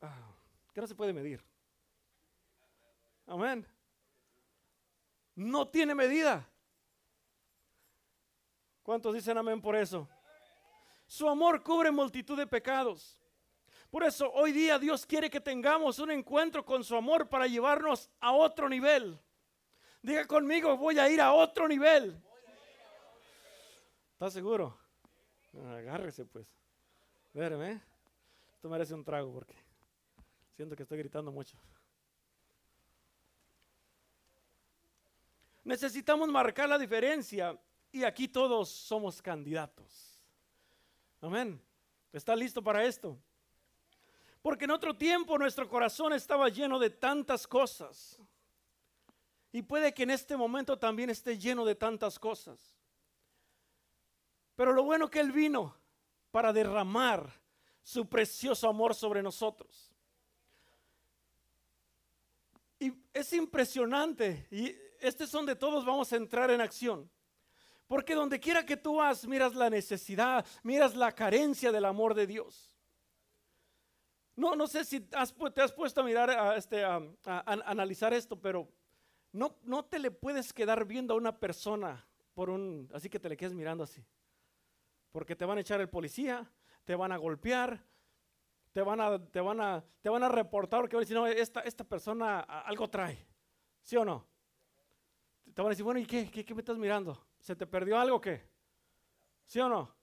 ah, 0.00 0.34
que 0.72 0.80
no 0.80 0.86
se 0.86 0.94
puede 0.94 1.12
medir. 1.12 1.44
Amén. 3.26 3.66
No 5.34 5.66
tiene 5.66 5.92
medida. 5.92 6.48
¿Cuántos 8.84 9.12
dicen 9.12 9.36
amén 9.36 9.60
por 9.60 9.74
eso? 9.74 10.08
Su 11.04 11.28
amor 11.28 11.64
cubre 11.64 11.90
multitud 11.90 12.38
de 12.38 12.46
pecados. 12.46 13.18
Por 13.94 14.02
eso 14.02 14.28
hoy 14.32 14.50
día 14.50 14.76
Dios 14.76 15.06
quiere 15.06 15.30
que 15.30 15.40
tengamos 15.40 16.00
un 16.00 16.10
encuentro 16.10 16.64
con 16.64 16.82
su 16.82 16.96
amor 16.96 17.28
para 17.28 17.46
llevarnos 17.46 18.10
a 18.18 18.32
otro 18.32 18.68
nivel. 18.68 19.16
Diga 20.02 20.26
conmigo, 20.26 20.76
voy 20.76 20.98
a 20.98 21.08
ir 21.08 21.20
a 21.20 21.32
otro 21.32 21.68
nivel. 21.68 22.20
¿Estás 24.14 24.32
seguro? 24.32 24.76
Agárrese 25.76 26.24
pues. 26.24 26.44
Véreme. 27.32 27.80
Esto 28.56 28.68
merece 28.68 28.94
un 28.94 29.04
trago 29.04 29.32
porque 29.32 29.54
siento 30.56 30.74
que 30.74 30.82
estoy 30.82 30.98
gritando 30.98 31.30
mucho. 31.30 31.56
Necesitamos 35.62 36.28
marcar 36.30 36.68
la 36.68 36.78
diferencia 36.78 37.56
y 37.92 38.02
aquí 38.02 38.26
todos 38.26 38.70
somos 38.70 39.22
candidatos. 39.22 40.20
Amén. 41.20 41.62
¿Está 42.12 42.34
listo 42.34 42.60
para 42.60 42.84
esto? 42.84 43.16
Porque 44.44 44.66
en 44.66 44.72
otro 44.72 44.94
tiempo 44.94 45.38
nuestro 45.38 45.66
corazón 45.70 46.12
estaba 46.12 46.50
lleno 46.50 46.78
de 46.78 46.90
tantas 46.90 47.46
cosas. 47.46 48.18
Y 49.50 49.62
puede 49.62 49.94
que 49.94 50.02
en 50.02 50.10
este 50.10 50.36
momento 50.36 50.78
también 50.78 51.08
esté 51.08 51.38
lleno 51.38 51.64
de 51.64 51.74
tantas 51.74 52.18
cosas. 52.18 52.76
Pero 54.54 54.74
lo 54.74 54.84
bueno 54.84 55.08
que 55.08 55.20
Él 55.20 55.32
vino 55.32 55.74
para 56.30 56.52
derramar 56.52 57.26
su 57.82 58.06
precioso 58.06 58.68
amor 58.68 58.94
sobre 58.94 59.22
nosotros. 59.22 59.90
Y 62.78 62.92
es 63.14 63.32
impresionante. 63.32 64.46
Y 64.50 64.76
este 65.00 65.24
es 65.24 65.30
donde 65.30 65.56
todos 65.56 65.86
vamos 65.86 66.12
a 66.12 66.16
entrar 66.16 66.50
en 66.50 66.60
acción. 66.60 67.10
Porque 67.86 68.14
donde 68.14 68.38
quiera 68.38 68.66
que 68.66 68.76
tú 68.76 68.96
vas, 68.96 69.26
miras 69.26 69.54
la 69.54 69.70
necesidad, 69.70 70.44
miras 70.62 70.94
la 70.94 71.12
carencia 71.12 71.72
del 71.72 71.86
amor 71.86 72.12
de 72.12 72.26
Dios. 72.26 72.73
No, 74.36 74.56
no 74.56 74.66
sé 74.66 74.84
si 74.84 75.00
te 75.00 75.16
has 75.16 75.32
puesto 75.72 76.00
a 76.00 76.04
mirar, 76.04 76.30
a, 76.30 76.56
este, 76.56 76.84
a, 76.84 77.00
analizar 77.24 78.12
esto, 78.12 78.40
pero 78.40 78.68
no, 79.32 79.56
no 79.62 79.84
te 79.84 79.98
le 79.98 80.10
puedes 80.10 80.52
quedar 80.52 80.84
viendo 80.84 81.14
a 81.14 81.16
una 81.16 81.38
persona 81.38 82.04
por 82.34 82.50
un, 82.50 82.90
así 82.92 83.08
que 83.08 83.20
te 83.20 83.28
le 83.28 83.36
quedes 83.36 83.54
mirando 83.54 83.84
así. 83.84 84.04
Porque 85.12 85.36
te 85.36 85.44
van 85.44 85.58
a 85.58 85.60
echar 85.60 85.80
el 85.80 85.88
policía, 85.88 86.50
te 86.84 86.96
van 86.96 87.12
a 87.12 87.16
golpear, 87.16 87.84
te 88.72 88.82
van 88.82 89.00
a, 89.00 89.24
te 89.24 89.40
van 89.40 89.60
a, 89.60 89.84
te 90.02 90.08
van 90.08 90.24
a 90.24 90.28
reportar 90.28 90.80
porque 90.80 90.96
van 90.96 91.02
a 91.02 91.06
decir, 91.06 91.16
no, 91.16 91.26
esta, 91.28 91.60
esta 91.60 91.84
persona 91.84 92.40
algo 92.40 92.90
trae. 92.90 93.24
¿Sí 93.82 93.96
o 93.96 94.04
no? 94.04 94.26
Te 95.54 95.62
van 95.62 95.66
a 95.66 95.70
decir, 95.70 95.84
bueno, 95.84 96.00
¿y 96.00 96.06
qué? 96.06 96.28
¿Qué, 96.28 96.44
qué 96.44 96.54
me 96.54 96.60
estás 96.60 96.76
mirando? 96.76 97.24
¿Se 97.38 97.54
te 97.54 97.66
perdió 97.66 97.98
algo 97.98 98.16
o 98.16 98.20
qué? 98.20 98.48
¿Sí 99.46 99.60
o 99.60 99.68
no? 99.68 99.94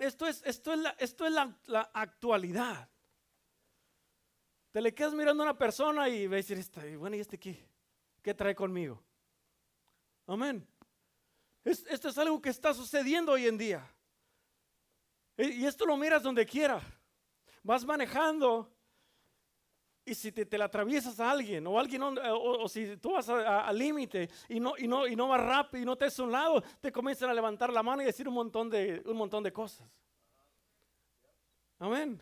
Esto 0.00 0.26
es, 0.26 0.42
esto 0.44 0.72
es, 0.72 0.78
la, 0.80 0.90
esto 0.98 1.26
es 1.26 1.32
la, 1.32 1.90
actualidad. 1.94 2.88
Te 4.72 4.80
le 4.80 4.92
quedas 4.92 5.14
mirando 5.14 5.42
a 5.42 5.46
una 5.46 5.58
persona 5.58 6.08
y 6.08 6.26
ves 6.26 6.50
a 6.50 6.54
decir, 6.54 6.98
bueno, 6.98 7.16
¿y 7.16 7.20
este 7.20 7.38
qué? 7.38 7.64
¿Qué 8.20 8.34
trae 8.34 8.54
conmigo? 8.54 9.00
Amén. 10.26 10.66
esto 11.64 12.08
es 12.08 12.18
algo 12.18 12.42
que 12.42 12.50
está 12.50 12.74
sucediendo 12.74 13.32
hoy 13.32 13.46
en 13.46 13.56
día. 13.56 13.88
Y, 15.38 15.64
esto 15.64 15.86
lo 15.86 15.96
miras 15.96 16.24
donde 16.24 16.44
quiera. 16.44 16.82
Vas 17.62 17.84
manejando 17.84 18.76
y 20.08 20.14
si 20.14 20.32
te, 20.32 20.58
la 20.58 20.64
atraviesas 20.64 21.20
a 21.20 21.30
alguien 21.30 21.66
o 21.66 21.78
alguien 21.78 22.02
o, 22.02 22.68
si 22.68 22.96
tú 22.96 23.12
vas 23.12 23.28
al 23.28 23.76
límite 23.76 24.28
y 24.48 24.58
no, 24.58 24.74
y, 24.78 24.88
no, 24.88 25.06
y 25.06 25.14
no 25.14 25.28
vas 25.28 25.40
rápido 25.40 25.82
y 25.82 25.86
no 25.86 25.96
te 25.96 26.06
es 26.06 26.18
un 26.18 26.32
lado, 26.32 26.62
te 26.80 26.90
comienzan 26.90 27.30
a 27.30 27.34
levantar 27.34 27.72
la 27.72 27.82
mano 27.82 28.02
y 28.02 28.06
decir 28.06 28.26
un 28.26 28.34
montón 28.34 28.70
de, 28.70 29.02
un 29.04 29.16
montón 29.16 29.42
de 29.42 29.52
cosas. 29.52 29.86
Amén. 31.78 32.20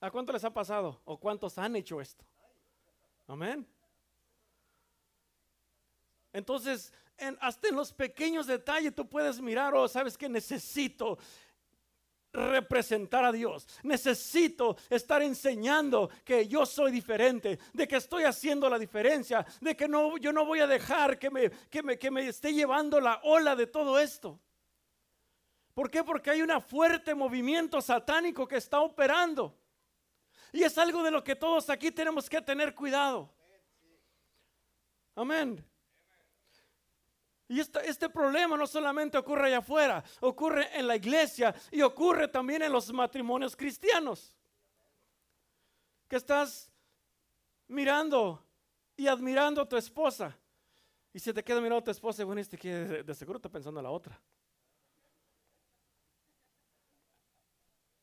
¿A 0.00 0.10
cuánto 0.10 0.32
les 0.32 0.44
ha 0.44 0.52
pasado? 0.52 1.00
¿O 1.04 1.18
cuántos 1.18 1.58
han 1.58 1.74
hecho 1.76 2.00
esto? 2.00 2.24
Amén. 3.26 3.66
Entonces, 6.32 6.92
hasta 7.40 7.68
en 7.68 7.76
los 7.76 7.92
pequeños 7.92 8.46
detalles 8.46 8.94
tú 8.94 9.08
puedes 9.08 9.40
mirar, 9.40 9.74
oh, 9.74 9.88
sabes 9.88 10.18
que 10.18 10.28
necesito 10.28 11.18
representar 12.34 13.24
a 13.24 13.32
Dios. 13.32 13.66
Necesito 13.82 14.76
estar 14.90 15.22
enseñando 15.22 16.10
que 16.24 16.46
yo 16.46 16.66
soy 16.66 16.92
diferente, 16.92 17.58
de 17.72 17.88
que 17.88 17.96
estoy 17.96 18.24
haciendo 18.24 18.68
la 18.68 18.78
diferencia, 18.78 19.46
de 19.60 19.76
que 19.76 19.88
no, 19.88 20.18
yo 20.18 20.32
no 20.32 20.44
voy 20.44 20.60
a 20.60 20.66
dejar 20.66 21.18
que 21.18 21.30
me, 21.30 21.50
que 21.50 21.82
me, 21.82 21.98
que 21.98 22.10
me 22.10 22.28
esté 22.28 22.52
llevando 22.52 23.00
la 23.00 23.20
ola 23.22 23.56
de 23.56 23.66
todo 23.66 23.98
esto. 23.98 24.40
¿Por 25.72 25.90
qué? 25.90 26.04
Porque 26.04 26.30
hay 26.30 26.42
un 26.42 26.60
fuerte 26.60 27.14
movimiento 27.14 27.80
satánico 27.80 28.46
que 28.46 28.56
está 28.56 28.80
operando. 28.80 29.58
Y 30.52 30.62
es 30.62 30.76
algo 30.78 31.02
de 31.02 31.10
lo 31.10 31.24
que 31.24 31.34
todos 31.34 31.68
aquí 31.68 31.90
tenemos 31.90 32.28
que 32.28 32.40
tener 32.40 32.74
cuidado. 32.74 33.32
Amén. 35.16 35.64
Y 37.48 37.60
este, 37.60 38.08
problema 38.08 38.56
no 38.56 38.66
solamente 38.66 39.18
ocurre 39.18 39.48
allá 39.48 39.58
afuera, 39.58 40.02
ocurre 40.20 40.78
en 40.78 40.86
la 40.86 40.96
iglesia 40.96 41.54
y 41.70 41.82
ocurre 41.82 42.28
también 42.28 42.62
en 42.62 42.72
los 42.72 42.90
matrimonios 42.92 43.54
cristianos. 43.54 44.34
Que 46.08 46.16
estás 46.16 46.72
mirando 47.68 48.42
y 48.96 49.06
admirando 49.06 49.60
a 49.60 49.68
tu 49.68 49.76
esposa. 49.76 50.36
Y 51.12 51.18
si 51.18 51.32
te 51.32 51.44
queda 51.44 51.60
mirando 51.60 51.78
a 51.78 51.84
tu 51.84 51.90
esposa, 51.90 52.22
y 52.22 52.24
bueno, 52.24 52.40
este 52.40 52.56
de, 52.56 53.14
seguro 53.14 53.36
está 53.36 53.50
pensando 53.50 53.78
en 53.78 53.84
la 53.84 53.90
otra. 53.90 54.18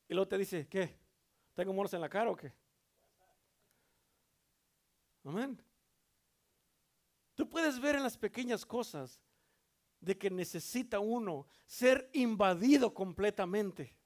Y 0.08 0.14
luego 0.14 0.28
te 0.28 0.38
dice, 0.38 0.68
¿qué? 0.68 0.94
¿Tengo 1.54 1.72
moros 1.72 1.92
en 1.94 2.00
la 2.00 2.08
cara 2.08 2.30
o 2.30 2.36
qué? 2.36 2.52
Amén. 5.24 5.60
Tú 7.34 7.48
puedes 7.48 7.80
ver 7.80 7.96
en 7.96 8.02
las 8.02 8.16
pequeñas 8.16 8.64
cosas 8.64 9.20
de 10.02 10.18
que 10.18 10.30
necesita 10.30 10.98
uno 10.98 11.46
ser 11.64 12.10
invadido 12.12 12.92
completamente 12.92 13.96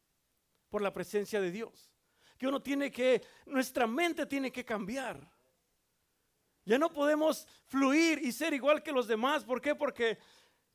por 0.69 0.83
la 0.83 0.93
presencia 0.93 1.41
de 1.41 1.51
Dios. 1.51 1.91
Que 2.37 2.47
uno 2.47 2.61
tiene 2.61 2.93
que, 2.93 3.23
nuestra 3.47 3.87
mente 3.87 4.27
tiene 4.27 4.53
que 4.53 4.65
cambiar. 4.65 5.19
Ya 6.67 6.79
no 6.79 6.93
podemos 6.93 7.49
fluir 7.65 8.19
y 8.23 8.31
ser 8.31 8.53
igual 8.53 8.83
que 8.83 8.93
los 8.93 9.09
demás. 9.09 9.43
¿Por 9.43 9.61
qué? 9.63 9.75
Porque 9.75 10.19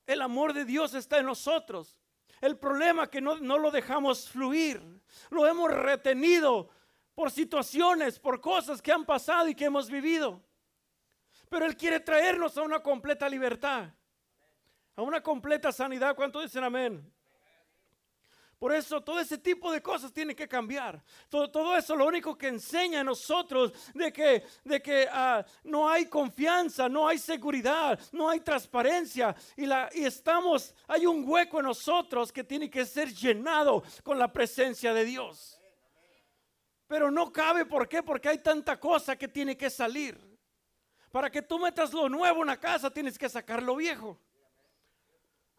el 0.07 0.23
amor 0.23 0.53
de 0.53 0.65
Dios 0.65 0.95
está 0.95 1.19
en 1.19 1.27
nosotros. 1.27 1.99
El 2.41 2.57
problema 2.57 3.03
es 3.03 3.09
que 3.09 3.21
no, 3.21 3.37
no, 3.37 3.59
lo 3.59 3.69
dejamos 3.69 4.27
fluir. 4.27 4.81
Lo 5.29 5.45
hemos 5.45 5.69
retenido 5.69 6.71
por 7.13 7.29
situaciones, 7.29 8.17
por 8.17 8.41
cosas 8.41 8.81
que 8.81 8.91
han 8.91 9.05
pasado 9.05 9.47
y 9.49 9.53
que 9.53 9.65
hemos 9.65 9.87
vivido. 9.87 10.41
Pero 11.47 11.67
Él 11.67 11.77
quiere 11.77 11.99
traernos 11.99 12.57
a 12.57 12.63
una 12.63 12.81
completa 12.81 13.29
libertad, 13.29 13.93
a 14.95 15.01
una 15.01 15.21
completa 15.21 15.71
sanidad. 15.71 16.15
¿Cuánto 16.15 16.41
dicen 16.41 16.63
amén? 16.63 17.11
Por 18.61 18.75
eso 18.75 19.01
todo 19.01 19.19
ese 19.19 19.39
tipo 19.39 19.71
de 19.71 19.81
cosas 19.81 20.13
tiene 20.13 20.35
que 20.35 20.47
cambiar. 20.47 21.03
Todo, 21.29 21.75
eso 21.75 21.95
lo 21.95 22.05
único 22.05 22.37
que 22.37 22.47
enseña 22.47 22.99
a 22.99 23.03
nosotros 23.03 23.73
de 23.91 24.13
que, 24.13 24.43
de 24.63 24.79
que 24.79 25.07
uh, 25.11 25.43
no 25.63 25.89
hay 25.89 26.05
confianza, 26.05 26.87
no 26.87 27.07
hay 27.07 27.17
seguridad, 27.17 27.99
no 28.11 28.29
hay 28.29 28.41
transparencia 28.41 29.35
y, 29.57 29.65
la, 29.65 29.89
y 29.91 30.05
estamos, 30.05 30.75
hay 30.87 31.07
un 31.07 31.27
hueco 31.27 31.57
en 31.57 31.65
nosotros 31.65 32.31
que 32.31 32.43
tiene 32.43 32.69
que 32.69 32.85
ser 32.85 33.11
llenado 33.11 33.83
con 34.03 34.19
la 34.19 34.31
presencia 34.31 34.93
de 34.93 35.05
Dios. 35.05 35.59
Pero 36.85 37.09
no 37.09 37.33
cabe, 37.33 37.65
¿por 37.65 37.89
qué? 37.89 38.03
Porque 38.03 38.29
hay 38.29 38.37
tanta 38.43 38.79
cosa 38.79 39.15
que 39.15 39.27
tiene 39.27 39.57
que 39.57 39.71
salir. 39.71 40.19
Para 41.11 41.31
que 41.31 41.41
tú 41.41 41.57
metas 41.57 41.91
lo 41.93 42.07
nuevo 42.07 42.35
en 42.35 42.43
una 42.43 42.59
casa, 42.59 42.91
tienes 42.91 43.17
que 43.17 43.27
sacar 43.27 43.63
lo 43.63 43.75
viejo. 43.75 44.19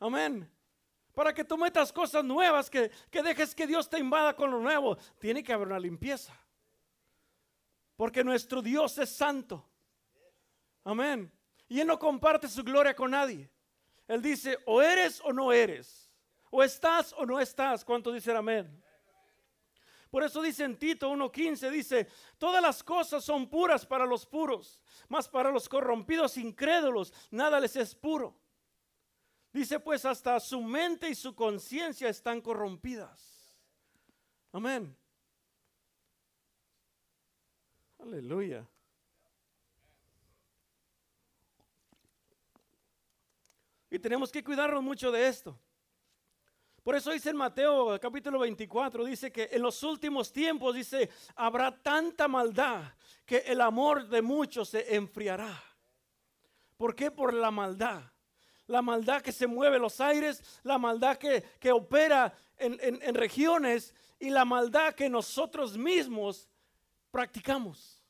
Amén. 0.02 0.50
Para 1.14 1.32
que 1.32 1.44
tú 1.44 1.56
metas 1.56 1.92
cosas 1.92 2.24
nuevas, 2.24 2.68
que, 2.68 2.90
que 3.08 3.22
dejes 3.22 3.54
que 3.54 3.68
Dios 3.68 3.88
te 3.88 4.00
invada 4.00 4.34
con 4.34 4.50
lo 4.50 4.58
nuevo, 4.58 4.96
tiene 5.20 5.44
que 5.44 5.52
haber 5.52 5.68
una 5.68 5.78
limpieza. 5.78 6.36
Porque 7.94 8.24
nuestro 8.24 8.60
Dios 8.60 8.98
es 8.98 9.10
santo. 9.10 9.64
Amén. 10.82 11.30
Y 11.68 11.78
Él 11.78 11.86
no 11.86 12.00
comparte 12.00 12.48
su 12.48 12.64
gloria 12.64 12.96
con 12.96 13.12
nadie. 13.12 13.48
Él 14.08 14.20
dice, 14.20 14.58
o 14.66 14.82
eres 14.82 15.20
o 15.22 15.32
no 15.32 15.52
eres. 15.52 16.10
O 16.50 16.64
estás 16.64 17.12
o 17.12 17.24
no 17.24 17.38
estás. 17.38 17.84
¿Cuánto 17.84 18.10
dicen 18.10 18.36
amén? 18.36 18.82
Por 20.10 20.24
eso 20.24 20.42
dice 20.42 20.64
en 20.64 20.76
Tito 20.76 21.10
1.15, 21.12 21.70
dice, 21.70 22.08
todas 22.38 22.60
las 22.60 22.82
cosas 22.82 23.24
son 23.24 23.48
puras 23.48 23.86
para 23.86 24.04
los 24.04 24.26
puros, 24.26 24.80
mas 25.08 25.28
para 25.28 25.50
los 25.50 25.68
corrompidos 25.68 26.36
incrédulos 26.36 27.14
nada 27.30 27.60
les 27.60 27.76
es 27.76 27.94
puro. 27.94 28.41
Dice 29.52 29.78
pues 29.78 30.04
hasta 30.06 30.40
su 30.40 30.62
mente 30.62 31.10
y 31.10 31.14
su 31.14 31.34
conciencia 31.34 32.08
están 32.08 32.40
corrompidas. 32.40 33.54
Amén. 34.50 34.96
Aleluya. 37.98 38.66
Y 43.90 43.98
tenemos 43.98 44.32
que 44.32 44.42
cuidarnos 44.42 44.82
mucho 44.82 45.12
de 45.12 45.28
esto. 45.28 45.58
Por 46.82 46.96
eso 46.96 47.12
dice 47.12 47.28
en 47.28 47.36
Mateo 47.36 48.00
capítulo 48.00 48.38
24, 48.38 49.04
dice 49.04 49.30
que 49.30 49.50
en 49.52 49.62
los 49.62 49.82
últimos 49.82 50.32
tiempos, 50.32 50.74
dice, 50.74 51.10
habrá 51.36 51.70
tanta 51.82 52.26
maldad 52.26 52.94
que 53.26 53.38
el 53.38 53.60
amor 53.60 54.08
de 54.08 54.22
muchos 54.22 54.70
se 54.70 54.96
enfriará. 54.96 55.62
¿Por 56.78 56.94
qué? 56.94 57.10
Por 57.10 57.34
la 57.34 57.50
maldad 57.50 58.11
la 58.66 58.82
maldad 58.82 59.22
que 59.22 59.32
se 59.32 59.46
mueve 59.46 59.78
los 59.78 60.00
aires, 60.00 60.42
la 60.62 60.78
maldad 60.78 61.18
que, 61.18 61.72
opera 61.72 62.32
en, 62.56 62.78
en 62.80 63.14
regiones 63.14 63.94
y 64.18 64.30
la 64.30 64.44
maldad 64.44 64.94
que 64.94 65.08
nosotros 65.08 65.76
mismos 65.76 66.48
practicamos. 67.10 68.02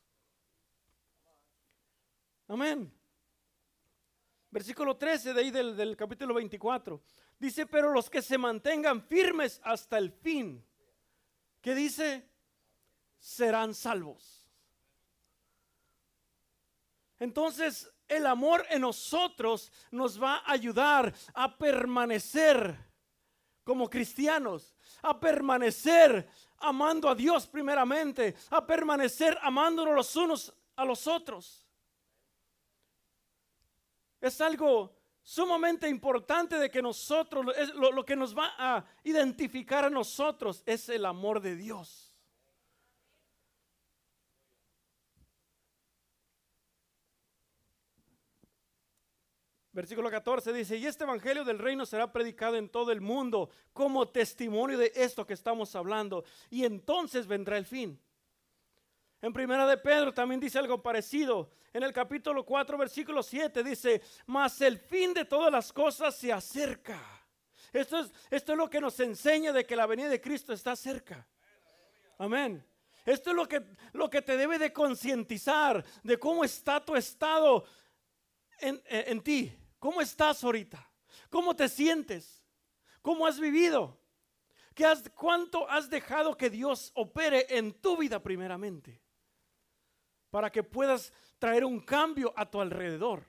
Amén. 2.48 2.92
Versículo 4.50 4.94
13 4.98 5.32
de 5.32 5.40
ahí 5.40 5.50
del, 5.50 5.74
del, 5.74 5.96
capítulo 5.96 6.34
24. 6.34 7.02
Dice, 7.38 7.64
pero 7.64 7.90
los 7.90 8.10
que 8.10 8.20
se 8.20 8.36
mantengan 8.36 9.00
firmes 9.00 9.58
hasta 9.64 9.96
el 9.96 10.12
fin, 10.12 10.62
¿qué 11.62 11.74
dice? 11.74 12.28
Serán 13.18 13.74
salvos. 13.74 14.46
Entonces, 17.18 17.90
el 18.12 18.26
amor 18.26 18.64
en 18.70 18.82
nosotros 18.82 19.72
nos 19.90 20.22
va 20.22 20.36
a 20.36 20.52
ayudar 20.52 21.12
a 21.34 21.56
permanecer 21.56 22.76
como 23.64 23.88
cristianos, 23.88 24.74
a 25.02 25.18
permanecer 25.18 26.28
amando 26.58 27.08
a 27.08 27.14
Dios 27.14 27.46
primeramente, 27.46 28.34
a 28.50 28.64
permanecer 28.64 29.38
amándonos 29.40 29.94
los 29.94 30.16
unos 30.16 30.54
a 30.76 30.84
los 30.84 31.06
otros. 31.06 31.66
Es 34.20 34.40
algo 34.40 34.94
sumamente 35.22 35.88
importante 35.88 36.58
de 36.58 36.70
que 36.70 36.82
nosotros, 36.82 37.46
lo, 37.74 37.92
lo 37.92 38.04
que 38.04 38.16
nos 38.16 38.36
va 38.36 38.54
a 38.58 38.84
identificar 39.04 39.84
a 39.84 39.90
nosotros 39.90 40.62
es 40.66 40.88
el 40.88 41.04
amor 41.04 41.40
de 41.40 41.56
Dios. 41.56 42.11
Versículo 49.72 50.10
14 50.10 50.52
dice, 50.52 50.76
y 50.76 50.84
este 50.84 51.04
Evangelio 51.04 51.44
del 51.44 51.58
reino 51.58 51.86
será 51.86 52.12
predicado 52.12 52.56
en 52.56 52.68
todo 52.68 52.92
el 52.92 53.00
mundo 53.00 53.48
como 53.72 54.06
testimonio 54.06 54.76
de 54.76 54.92
esto 54.94 55.26
que 55.26 55.32
estamos 55.32 55.74
hablando, 55.74 56.24
y 56.50 56.66
entonces 56.66 57.26
vendrá 57.26 57.56
el 57.56 57.64
fin. 57.64 57.98
En 59.22 59.32
primera 59.32 59.66
de 59.66 59.78
Pedro 59.78 60.12
también 60.12 60.40
dice 60.40 60.58
algo 60.58 60.82
parecido. 60.82 61.52
En 61.72 61.82
el 61.84 61.92
capítulo 61.92 62.44
4, 62.44 62.76
versículo 62.76 63.22
7 63.22 63.64
dice, 63.64 64.02
mas 64.26 64.60
el 64.60 64.78
fin 64.78 65.14
de 65.14 65.24
todas 65.24 65.50
las 65.50 65.72
cosas 65.72 66.14
se 66.16 66.30
acerca. 66.30 67.00
Esto 67.72 68.00
es, 68.00 68.12
esto 68.30 68.52
es 68.52 68.58
lo 68.58 68.68
que 68.68 68.80
nos 68.80 69.00
enseña 69.00 69.52
de 69.52 69.64
que 69.64 69.74
la 69.74 69.86
venida 69.86 70.08
de 70.10 70.20
Cristo 70.20 70.52
está 70.52 70.76
cerca. 70.76 71.26
Amén. 72.18 72.62
Esto 73.06 73.30
es 73.30 73.36
lo 73.36 73.48
que, 73.48 73.64
lo 73.94 74.10
que 74.10 74.20
te 74.20 74.36
debe 74.36 74.58
de 74.58 74.70
concientizar 74.70 75.82
de 76.02 76.18
cómo 76.18 76.44
está 76.44 76.84
tu 76.84 76.94
estado 76.94 77.64
en, 78.58 78.82
en 78.86 79.22
ti. 79.22 79.58
¿Cómo 79.82 80.00
estás 80.00 80.44
ahorita? 80.44 80.88
¿Cómo 81.28 81.56
te 81.56 81.68
sientes? 81.68 82.40
¿Cómo 83.02 83.26
has 83.26 83.40
vivido? 83.40 83.98
¿Qué 84.76 84.86
has, 84.86 85.10
¿Cuánto 85.10 85.68
has 85.68 85.90
dejado 85.90 86.36
que 86.36 86.48
Dios 86.48 86.92
opere 86.94 87.46
en 87.48 87.72
tu 87.72 87.96
vida 87.96 88.22
primeramente? 88.22 89.02
Para 90.30 90.52
que 90.52 90.62
puedas 90.62 91.12
traer 91.36 91.64
un 91.64 91.80
cambio 91.80 92.32
a 92.36 92.48
tu 92.48 92.60
alrededor. 92.60 93.24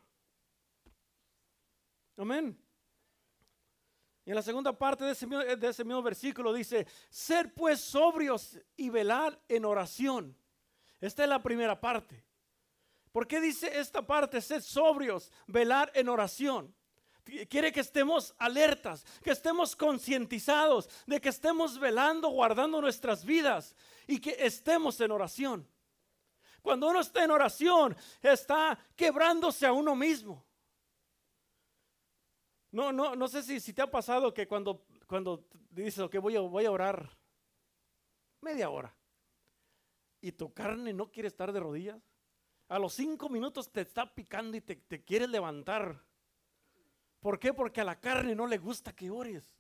Amén. 2.18 2.56
Y 4.24 4.30
en 4.30 4.36
la 4.36 4.44
segunda 4.44 4.78
parte 4.78 5.06
de 5.06 5.14
ese, 5.14 5.26
de 5.26 5.68
ese 5.68 5.84
mismo 5.84 6.04
versículo 6.04 6.54
dice, 6.54 6.86
ser 7.10 7.52
pues 7.52 7.82
sobrios 7.82 8.60
y 8.78 8.92
velar 8.92 9.42
en 9.48 9.66
oración. 9.66 10.38
Esta 11.02 11.24
es 11.24 11.30
la 11.30 11.42
primera 11.42 11.82
parte. 11.82 12.24
¿Por 13.14 13.28
qué 13.28 13.40
dice 13.40 13.80
esta 13.80 14.02
parte? 14.02 14.42
Ser 14.42 14.64
sobrios, 14.64 15.32
velar 15.46 15.92
en 15.94 16.10
oración. 16.10 16.76
Quiere 17.48 17.72
que 17.72 17.80
estemos 17.80 18.36
alertas, 18.40 19.06
que 19.24 19.32
estemos 19.32 19.76
concientizados 19.76 20.90
de 21.06 21.22
que 21.22 21.30
estemos 21.30 21.80
velando, 21.80 22.28
guardando 22.30 22.82
nuestras 22.82 23.24
vidas 23.24 23.76
y 24.08 24.20
que 24.20 24.36
estemos 24.40 25.00
en 25.00 25.12
oración. 25.12 25.70
Cuando 26.62 26.90
uno 26.90 27.02
está 27.02 27.24
en 27.24 27.32
oración, 27.32 27.96
está 28.20 28.78
quebrándose 28.96 29.68
a 29.68 29.74
uno 29.74 29.96
mismo. 29.96 30.44
No, 32.72 32.92
no, 32.92 33.16
no 33.16 33.28
sé 33.28 33.44
si, 33.44 33.74
te 33.74 33.82
ha 33.84 33.92
pasado 33.92 34.34
que 34.34 34.48
cuando, 34.48 34.86
cuando 35.06 35.46
dices, 35.70 36.00
a, 36.00 36.20
voy 36.20 36.66
a 36.66 36.72
orar 36.72 37.16
media 38.42 38.72
hora 38.72 38.94
y 40.20 40.32
tu 40.32 40.52
carne 40.52 40.94
no 40.94 41.12
quiere 41.12 41.28
estar 41.28 41.54
de 41.54 41.60
rodillas. 41.60 42.13
A 42.70 42.80
los 42.80 42.94
cinco 42.94 43.30
minutos 43.30 43.72
te 43.72 43.82
está 43.82 44.14
picando 44.14 44.58
y 44.58 44.62
te, 44.62 44.76
te 44.76 45.04
quieres 45.04 45.30
levantar. 45.30 46.02
¿Por 47.20 47.40
qué? 47.40 47.54
Porque 47.54 47.82
a 47.82 47.86
la 47.86 48.00
carne 48.00 48.36
no 48.36 48.48
le 48.48 48.58
gusta 48.58 48.94
que 48.94 49.10
ores. 49.10 49.54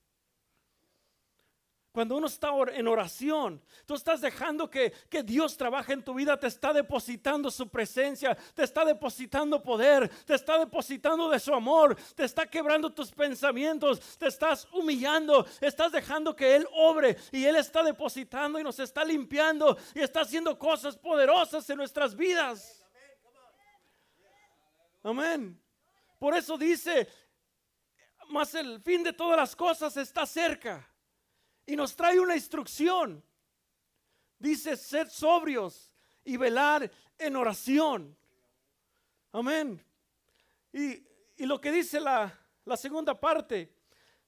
Cuando 1.94 2.18
uno 2.18 2.26
está 2.26 2.50
en 2.74 2.88
oración, 2.88 3.62
tú 3.86 3.94
estás 3.94 4.20
dejando 4.20 4.68
que, 4.68 4.92
que, 5.12 5.22
Dios 5.22 5.56
trabaje 5.56 5.94
en 5.94 6.04
tu 6.04 6.16
vida, 6.16 6.39
te 6.39 6.48
está 6.48 6.74
depositando 6.74 7.52
su 7.52 7.70
presencia, 7.70 8.36
te 8.56 8.63
está 8.63 8.84
depositando 8.84 9.62
poder, 9.62 10.10
te 10.26 10.34
está 10.34 10.58
depositando 10.58 11.30
de 11.30 11.39
su 11.39 11.54
amor, 11.54 11.96
te 12.16 12.24
está 12.24 12.48
quebrando 12.48 12.92
tus 12.92 13.12
pensamientos, 13.12 14.00
te 14.18 14.26
estás 14.26 14.68
humillando, 14.74 15.46
estás 15.62 15.92
dejando 15.92 16.36
que 16.36 16.56
Él 16.56 16.68
obre 16.74 17.16
y 17.32 17.46
Él 17.46 17.58
está 17.58 17.84
depositando 17.84 18.60
y 18.60 18.63
nos 18.63 18.80
está 18.80 19.06
limpiando 19.06 19.78
y 19.94 20.00
está 20.00 20.22
haciendo 20.22 20.58
cosas 20.58 20.98
poderosas 20.98 21.70
en 21.70 21.78
nuestras 21.78 22.16
vidas. 22.16 22.83
Amén. 25.04 25.62
Por 26.18 26.36
eso 26.36 26.58
dice, 26.58 27.08
más 28.30 28.54
el 28.56 28.82
fin 28.82 29.04
de 29.04 29.13
todas 29.13 29.38
las 29.38 29.56
cosas 29.56 29.96
está 29.98 30.26
cerca. 30.26 30.89
Y 31.66 31.76
nos 31.76 31.96
trae 31.96 32.20
una 32.20 32.36
instrucción. 32.36 33.24
Dice, 34.39 34.76
sed 34.76 35.10
sobrios 35.10 35.94
y 36.24 36.38
velar 36.38 36.89
en 37.18 37.36
oración. 37.36 38.18
Amén. 39.32 39.84
Y, 40.72 41.04
lo 41.46 41.60
que 41.60 41.72
dice 41.72 42.00
la, 42.00 42.34
la 42.63 42.78
segunda 42.78 43.20
parte, 43.20 43.76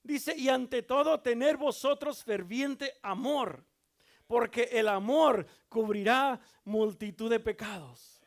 dice, 0.02 0.36
y 0.36 0.48
ante 0.48 0.82
todo 0.82 1.20
tener 1.20 1.56
vosotros 1.56 2.22
ferviente 2.22 2.98
amor, 3.02 3.64
porque 4.26 4.64
el 4.72 4.88
amor 4.88 5.46
cubrirá 5.68 6.38
multitud 6.64 7.30
de 7.30 7.40
pecados. 7.40 8.20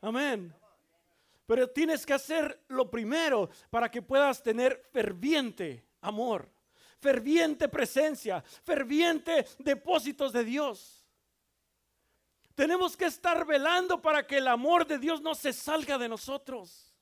Amén. 0.00 0.54
Pero 1.46 1.70
tienes 1.70 2.04
que 2.04 2.14
hacer 2.14 2.64
lo 2.68 2.90
primero 2.90 3.48
para 3.70 3.90
que 3.90 4.02
puedas 4.02 4.42
tener 4.42 4.88
ferviente 4.92 5.86
amor, 6.00 6.50
ferviente 6.98 7.68
presencia, 7.68 8.42
ferviente 8.64 9.46
depósitos 9.58 10.32
de 10.32 10.44
Dios. 10.44 11.06
Tenemos 12.54 12.96
que 12.96 13.04
estar 13.04 13.46
velando 13.46 14.00
para 14.00 14.26
que 14.26 14.38
el 14.38 14.48
amor 14.48 14.86
de 14.86 14.98
Dios 14.98 15.20
no 15.20 15.34
se 15.34 15.52
salga 15.52 15.98
de 15.98 16.08
nosotros. 16.08 16.92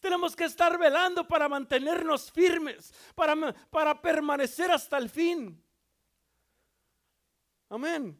Tenemos 0.00 0.36
que 0.36 0.44
estar 0.44 0.78
velando 0.78 1.26
para 1.26 1.48
mantenernos 1.48 2.30
firmes, 2.30 2.94
para, 3.14 3.34
para 3.70 4.00
permanecer 4.00 4.70
hasta 4.70 4.96
el 4.96 5.10
fin. 5.10 5.60
Amén. 7.68 8.18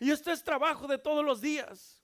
Y 0.00 0.10
esto 0.10 0.32
es 0.32 0.42
trabajo 0.42 0.86
de 0.86 0.98
todos 0.98 1.24
los 1.24 1.40
días. 1.40 1.97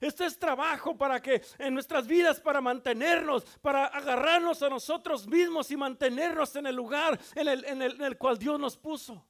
Esto 0.00 0.24
es 0.24 0.38
trabajo 0.38 0.96
para 0.96 1.20
que 1.20 1.42
en 1.58 1.74
nuestras 1.74 2.06
vidas, 2.06 2.40
para 2.40 2.60
mantenernos, 2.60 3.44
para 3.62 3.86
agarrarnos 3.86 4.62
a 4.62 4.68
nosotros 4.68 5.26
mismos 5.26 5.70
y 5.70 5.76
mantenernos 5.76 6.54
en 6.56 6.66
el 6.66 6.76
lugar 6.76 7.18
en 7.34 7.48
el, 7.48 7.64
en 7.64 7.82
el 7.82 8.18
cual 8.18 8.38
Dios 8.38 8.58
nos 8.60 8.76
puso. 8.76 9.26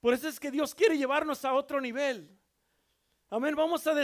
Por 0.00 0.14
eso 0.14 0.28
es 0.28 0.40
que 0.40 0.50
Dios 0.50 0.74
quiere 0.74 0.96
llevarnos 0.96 1.44
a 1.44 1.52
otro 1.52 1.80
nivel. 1.80 2.39
Amén, 3.32 3.54
vamos 3.54 3.86
a, 3.86 3.94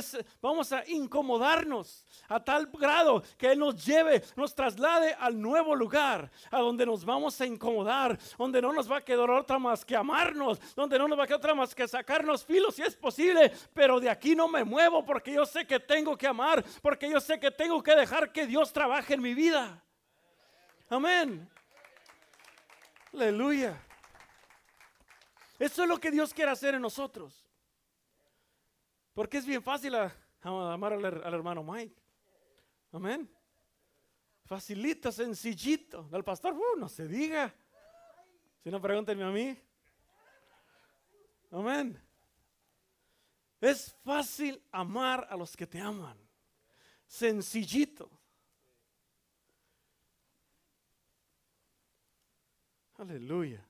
vamos 0.40 0.72
a 0.72 0.88
incomodarnos 0.88 2.06
a 2.28 2.38
tal 2.38 2.66
grado 2.66 3.24
que 3.36 3.50
Él 3.50 3.58
nos 3.58 3.84
lleve, 3.84 4.22
nos 4.36 4.54
traslade 4.54 5.14
al 5.18 5.40
nuevo 5.40 5.74
lugar, 5.74 6.30
a 6.48 6.60
donde 6.60 6.86
nos 6.86 7.04
vamos 7.04 7.40
a 7.40 7.44
incomodar, 7.44 8.16
donde 8.38 8.62
no 8.62 8.72
nos 8.72 8.90
va 8.90 8.98
a 8.98 9.04
quedar 9.04 9.28
otra 9.28 9.58
más 9.58 9.84
que 9.84 9.96
amarnos, 9.96 10.60
donde 10.76 10.96
no 10.96 11.08
nos 11.08 11.18
va 11.18 11.24
a 11.24 11.26
quedar 11.26 11.40
otra 11.40 11.54
más 11.56 11.74
que 11.74 11.88
sacarnos 11.88 12.44
filos 12.44 12.76
si 12.76 12.82
es 12.82 12.94
posible, 12.94 13.52
pero 13.74 13.98
de 13.98 14.08
aquí 14.08 14.36
no 14.36 14.46
me 14.46 14.62
muevo 14.62 15.04
porque 15.04 15.32
yo 15.32 15.44
sé 15.44 15.66
que 15.66 15.80
tengo 15.80 16.16
que 16.16 16.28
amar, 16.28 16.64
porque 16.80 17.10
yo 17.10 17.18
sé 17.18 17.40
que 17.40 17.50
tengo 17.50 17.82
que 17.82 17.96
dejar 17.96 18.30
que 18.30 18.46
Dios 18.46 18.72
trabaje 18.72 19.14
en 19.14 19.22
mi 19.22 19.34
vida. 19.34 19.82
Amén. 20.88 21.50
Aleluya. 23.12 23.76
Eso 25.58 25.82
es 25.82 25.88
lo 25.88 25.98
que 25.98 26.12
Dios 26.12 26.32
quiere 26.32 26.52
hacer 26.52 26.76
en 26.76 26.82
nosotros. 26.82 27.45
Porque 29.16 29.38
es 29.38 29.46
bien 29.46 29.62
fácil 29.62 29.94
amar 30.42 30.92
al, 30.92 31.04
hermano 31.32 31.64
Mike. 31.64 31.96
Amén. 32.92 33.26
Facilito, 34.44 35.10
sencillito. 35.10 36.06
Al 36.12 36.22
pastor, 36.22 36.52
uh, 36.52 36.78
no 36.78 36.86
se 36.86 37.08
diga. 37.08 37.50
Si 38.62 38.70
no, 38.70 38.78
pregúntenme 38.78 39.24
a 39.24 39.30
mí. 39.30 39.58
Amén. 41.50 41.98
Es 43.58 43.96
fácil 44.04 44.62
amar 44.70 45.26
a 45.30 45.34
los 45.34 45.56
que 45.56 45.66
te 45.66 45.80
aman. 45.80 46.18
Sencillito. 47.06 48.10
Aleluya. 52.98 53.66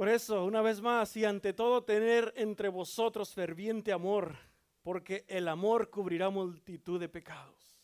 Por 0.00 0.08
eso, 0.08 0.46
una 0.46 0.62
vez 0.62 0.80
más, 0.80 1.14
y 1.18 1.26
ante 1.26 1.52
todo 1.52 1.84
tener 1.84 2.32
entre 2.34 2.70
vosotros 2.70 3.34
ferviente 3.34 3.92
amor, 3.92 4.34
porque 4.82 5.26
el 5.28 5.46
amor 5.46 5.90
cubrirá 5.90 6.30
multitud 6.30 6.98
de 6.98 7.10
pecados. 7.10 7.78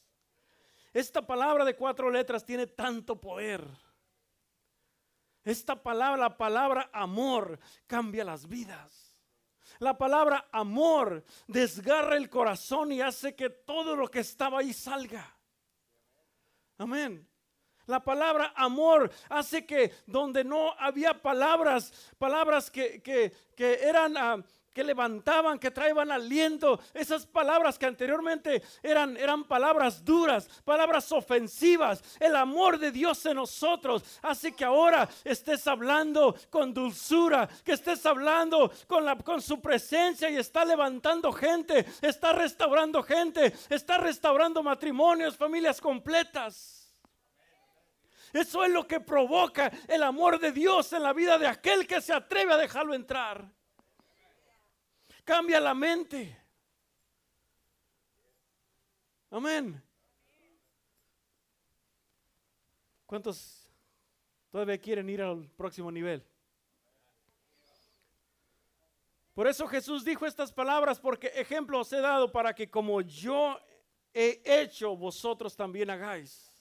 Esta 0.95 1.27
palabra 1.27 1.63
de 1.63 1.77
cuatro 1.77 2.11
letras 2.11 2.43
tiene 2.43 2.69
tanto 2.69 3.21
poder. 3.21 3.69
Esta 5.45 5.83
palabra, 5.83 6.17
la 6.17 6.39
palabra 6.39 6.89
amor, 6.91 7.59
cambia 7.87 8.25
las 8.25 8.49
vidas. 8.49 9.21
La 9.79 9.99
palabra 9.99 10.49
amor 10.53 11.23
desgarra 11.47 12.17
el 12.17 12.31
corazón 12.31 12.93
y 12.93 13.03
hace 13.03 13.35
que 13.35 13.51
todo 13.51 13.95
lo 13.95 14.09
que 14.09 14.21
estaba 14.21 14.61
ahí 14.61 14.73
salga. 14.73 15.37
Amén. 16.79 17.29
La 17.87 18.03
palabra 18.03 18.53
amor 18.57 19.11
hace 19.29 19.65
que 19.65 19.93
donde 20.07 20.43
no 20.45 20.73
había 20.79 21.15
palabras, 21.21 21.93
palabras 22.19 22.71
que, 22.71 23.33
eran... 23.57 24.17
Ah, 24.17 24.43
que 24.77 24.85
levantaban, 24.85 25.59
que 25.59 25.71
traían 25.71 26.11
aliento, 26.11 26.79
esas 26.93 27.25
palabras 27.25 27.79
que 27.79 27.87
anteriormente 27.87 28.63
eran, 28.83 29.17
eran 29.17 29.45
palabras 29.45 30.05
duras, 30.05 30.51
palabras 30.67 31.11
ofensivas. 31.13 32.05
El 32.21 32.37
amor 32.37 32.79
de 32.79 32.93
Dios 32.93 33.25
en 33.25 33.37
nosotros 33.37 34.05
hace 34.21 34.55
que 34.55 34.67
ahora 34.67 35.09
estés 35.25 35.67
hablando 35.67 36.37
con 36.51 36.75
dulzura, 36.75 37.49
que 37.65 37.73
estés 37.73 38.05
hablando 38.05 38.71
con, 38.87 39.03
la, 39.07 39.17
con 39.17 39.41
su 39.41 39.63
presencia 39.63 40.29
y 40.29 40.37
está 40.37 40.63
levantando 40.63 41.33
gente, 41.33 41.87
está 42.03 42.35
restaurando 42.35 43.03
gente, 43.03 43.55
está 43.71 43.97
restaurando 43.97 44.63
matrimonios, 44.63 45.39
familias 45.39 45.81
completas. 45.81 46.76
Eso 48.33 48.65
es 48.65 48.71
lo 48.71 48.87
que 48.87 49.01
provoca 49.01 49.73
el 49.89 50.03
amor 50.03 50.39
de 50.39 50.53
Dios 50.53 50.93
en 50.93 51.03
la 51.03 51.13
vida 51.13 51.39
de 51.39 51.47
aquel 51.47 51.87
que 51.87 52.01
se 52.01 52.13
atreve 52.13 52.53
a 52.53 52.57
dejarlo 52.57 52.95
entrar. 52.95 53.51
Cambia 55.25 55.61
la 55.61 55.75
mente. 55.75 56.37
Amén. 59.31 59.83
¿Cuántos 63.07 63.71
todavía 64.51 64.79
quieren 64.79 65.09
ir 65.09 65.23
al 65.23 65.49
próximo 65.51 65.91
nivel? 65.91 66.25
Por 69.35 69.47
eso 69.47 69.69
Jesús 69.69 70.05
dijo 70.05 70.25
estas 70.25 70.51
palabras, 70.51 70.99
porque 70.99 71.27
ejemplo 71.35 71.81
os 71.81 71.93
he 71.93 72.01
dado 72.01 72.33
para 72.33 72.55
que 72.55 72.71
como 72.71 73.03
yo 73.03 73.61
he 74.15 74.41
hecho, 74.45 74.97
vosotros 74.97 75.55
también 75.55 75.91
hagáis. 75.91 76.56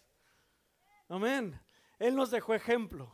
Amén. 1.07 1.59
Él 1.99 2.15
nos 2.15 2.31
dejó 2.31 2.53
ejemplo. 2.53 3.13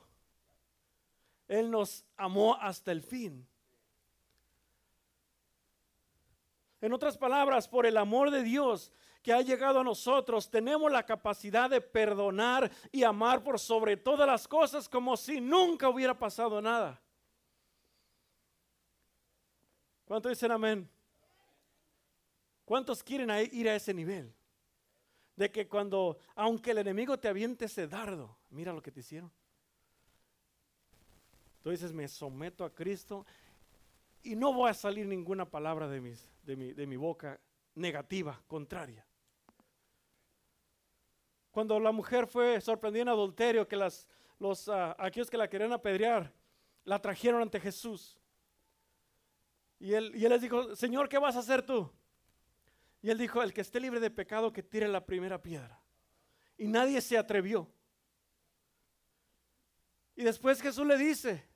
Él 1.48 1.70
nos 1.70 2.06
amó 2.16 2.56
hasta 2.56 2.92
el 2.92 3.02
fin. 3.02 3.48
En 6.80 6.94
otras 6.94 7.18
palabras, 7.18 7.68
por 7.68 7.86
el 7.86 7.98
amor 7.98 8.32
de 8.32 8.42
Dios 8.42 8.92
que 9.22 9.34
ha 9.34 9.42
llegado 9.42 9.82
a 9.82 9.84
nosotros, 9.84 10.50
tenemos 10.50 10.92
la 10.92 11.06
capacidad 11.06 11.70
de 11.70 11.80
perdonar 11.80 12.72
y 12.92 13.04
amar 13.04 13.44
por 13.44 13.60
sobre 13.60 13.98
todas 13.98 14.26
las 14.26 14.48
cosas 14.48 14.90
como 14.90 15.16
si 15.16 15.40
nunca 15.40 15.90
hubiera 15.90 16.18
pasado 16.18 16.60
nada. 16.60 17.00
¿Cuántos 20.06 20.32
dicen 20.32 20.52
amén? 20.52 20.90
¿Cuántos 22.66 23.04
quieren 23.04 23.30
ir 23.52 23.70
a 23.70 23.76
ese 23.76 23.94
nivel? 23.94 24.34
De 25.36 25.52
que 25.52 25.67
cuando, 25.67 26.17
aunque 26.36 26.72
el 26.72 26.80
enemigo 26.80 27.20
te 27.20 27.28
aviente 27.28 27.65
ese 27.65 27.88
dardo, 27.88 28.38
mira 28.50 28.74
lo 28.74 28.82
que 28.82 28.91
te 28.91 29.00
hicieron. 29.00 29.32
Tú 31.62 31.70
dices, 31.70 31.94
me 31.94 32.08
someto 32.08 32.65
a 32.65 32.74
Cristo 32.74 33.26
y 34.24 34.36
no 34.36 34.54
voy 34.54 34.70
a 34.70 34.74
salir 34.74 35.06
ninguna 35.06 35.46
palabra 35.46 35.88
de, 35.88 36.02
mis, 36.02 36.30
de, 36.44 36.56
mi, 36.56 36.74
de 36.74 36.88
mi 36.88 36.96
boca 36.96 37.39
negativa, 37.76 38.41
contraria. 38.48 39.06
Cuando 41.52 41.80
la 41.80 41.91
mujer 41.91 42.28
fue 42.28 42.62
sorprendida 42.62 43.04
en 43.04 43.10
adulterio, 43.10 43.67
que 43.67 43.76
las, 43.76 44.08
los, 44.39 44.67
uh, 44.67 44.96
aquellos 44.98 45.30
que 45.30 45.38
la 45.38 45.50
querían 45.50 45.74
apedrear, 45.74 46.32
la 46.84 47.00
trajeron 47.00 47.41
ante 47.41 47.60
Jesús. 47.60 48.17
Y 49.80 49.94
él, 49.94 50.12
y 50.15 50.24
él 50.24 50.32
les 50.32 50.41
dijo, 50.41 50.76
Señor, 50.76 51.10
¿qué 51.10 51.17
vas 51.17 51.36
a 51.36 51.39
hacer 51.39 51.65
tú? 51.65 51.91
Y 53.02 53.10
él 53.10 53.18
dijo, 53.18 53.42
el 53.42 53.54
que 53.54 53.62
esté 53.62 53.80
libre 53.80 54.00
de 54.00 54.12
pecado, 54.12 54.54
que 54.54 54.62
tire 54.62 54.88
la 54.88 55.06
primera 55.06 55.42
piedra. 55.42 55.82
Y 56.58 56.68
nadie 56.68 57.02
se 57.02 57.18
atrevió. 57.18 57.72
Y 60.16 60.24
después 60.24 60.62
Jesús 60.62 60.86
le 60.86 60.98
dice, 60.98 61.48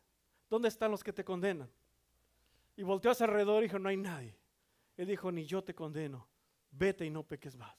¿dónde 0.50 0.70
están 0.70 0.90
los 0.90 1.04
que 1.04 1.14
te 1.14 1.24
condenan? 1.24 1.70
Y 2.76 2.84
volteó 2.84 3.12
a 3.12 3.16
su 3.16 3.24
alrededor 3.24 3.64
y 3.64 3.68
dijo, 3.68 3.78
no 3.78 3.90
hay 3.90 3.98
nadie. 3.98 4.36
Él 4.98 5.08
dijo, 5.08 5.32
ni 5.32 5.46
yo 5.46 5.64
te 5.64 5.76
condeno, 5.76 6.28
vete 6.72 7.06
y 7.06 7.10
no 7.10 7.24
peques 7.24 7.56
más. 7.56 7.76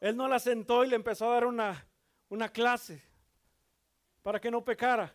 Él 0.00 0.16
no 0.16 0.28
la 0.28 0.38
sentó 0.38 0.84
y 0.84 0.88
le 0.88 0.96
empezó 0.96 1.30
a 1.30 1.34
dar 1.34 1.46
una, 1.46 1.86
una 2.28 2.48
clase 2.48 3.02
para 4.22 4.40
que 4.40 4.50
no 4.50 4.64
pecara. 4.64 5.14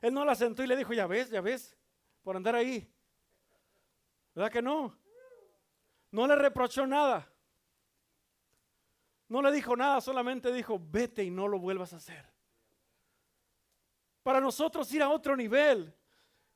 Él 0.00 0.14
no 0.14 0.24
la 0.24 0.34
sentó 0.34 0.62
y 0.62 0.66
le 0.66 0.76
dijo, 0.76 0.92
ya 0.92 1.06
ves, 1.06 1.30
ya 1.30 1.40
ves, 1.40 1.76
por 2.22 2.36
andar 2.36 2.54
ahí. 2.54 2.88
¿Verdad 4.34 4.52
que 4.52 4.62
no? 4.62 4.96
No 6.10 6.26
le 6.26 6.36
reprochó 6.36 6.86
nada. 6.86 7.30
No 9.28 9.42
le 9.42 9.52
dijo 9.52 9.76
nada, 9.76 10.00
solamente 10.00 10.52
dijo, 10.52 10.80
vete 10.80 11.22
y 11.22 11.30
no 11.30 11.46
lo 11.46 11.58
vuelvas 11.58 11.92
a 11.92 11.96
hacer. 11.96 12.28
Para 14.22 14.40
nosotros 14.40 14.92
ir 14.92 15.02
a 15.02 15.08
otro 15.08 15.36
nivel, 15.36 15.94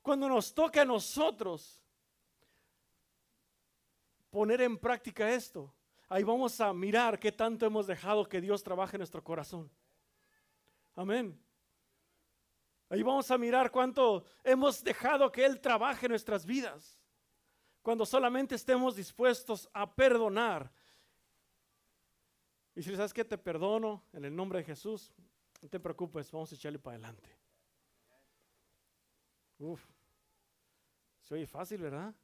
cuando 0.02 0.28
nos 0.28 0.52
toque 0.52 0.80
a 0.80 0.84
nosotros 0.84 1.80
poner 4.28 4.60
en 4.62 4.76
práctica 4.76 5.30
esto, 5.30 5.72
ahí 6.08 6.24
vamos 6.24 6.60
a 6.60 6.72
mirar 6.72 7.18
qué 7.18 7.30
tanto 7.30 7.64
hemos 7.64 7.86
dejado 7.86 8.28
que 8.28 8.40
Dios 8.40 8.62
trabaje 8.62 8.96
en 8.96 9.00
nuestro 9.00 9.22
corazón. 9.22 9.70
Amén. 10.96 11.40
Ahí 12.88 13.02
vamos 13.02 13.30
a 13.30 13.38
mirar 13.38 13.70
cuánto 13.70 14.24
hemos 14.42 14.82
dejado 14.82 15.30
que 15.30 15.44
Él 15.44 15.60
trabaje 15.60 16.06
en 16.06 16.10
nuestras 16.10 16.44
vidas. 16.44 17.00
Cuando 17.85 18.07
solamente 18.07 18.55
estemos 18.55 18.97
dispuestos 18.97 19.68
a 19.75 19.94
perdonar 19.94 20.73
y 22.75 22.83
si 22.83 22.97
sabes 22.97 23.12
que 23.12 23.27
te 23.27 23.37
perdono 23.37 24.03
en 24.14 24.25
el 24.25 24.35
nombre 24.35 24.61
de 24.61 24.64
Jesús, 24.64 25.12
no 25.61 25.68
te 25.68 25.79
preocupes, 25.79 26.33
vamos 26.33 26.51
a 26.51 26.55
echarle 26.55 26.79
para 26.79 26.97
adelante. 26.97 27.29
Uf, 29.59 29.85
se 31.20 31.35
oye 31.35 31.47
fácil, 31.47 31.83
¿verdad? 31.83 32.14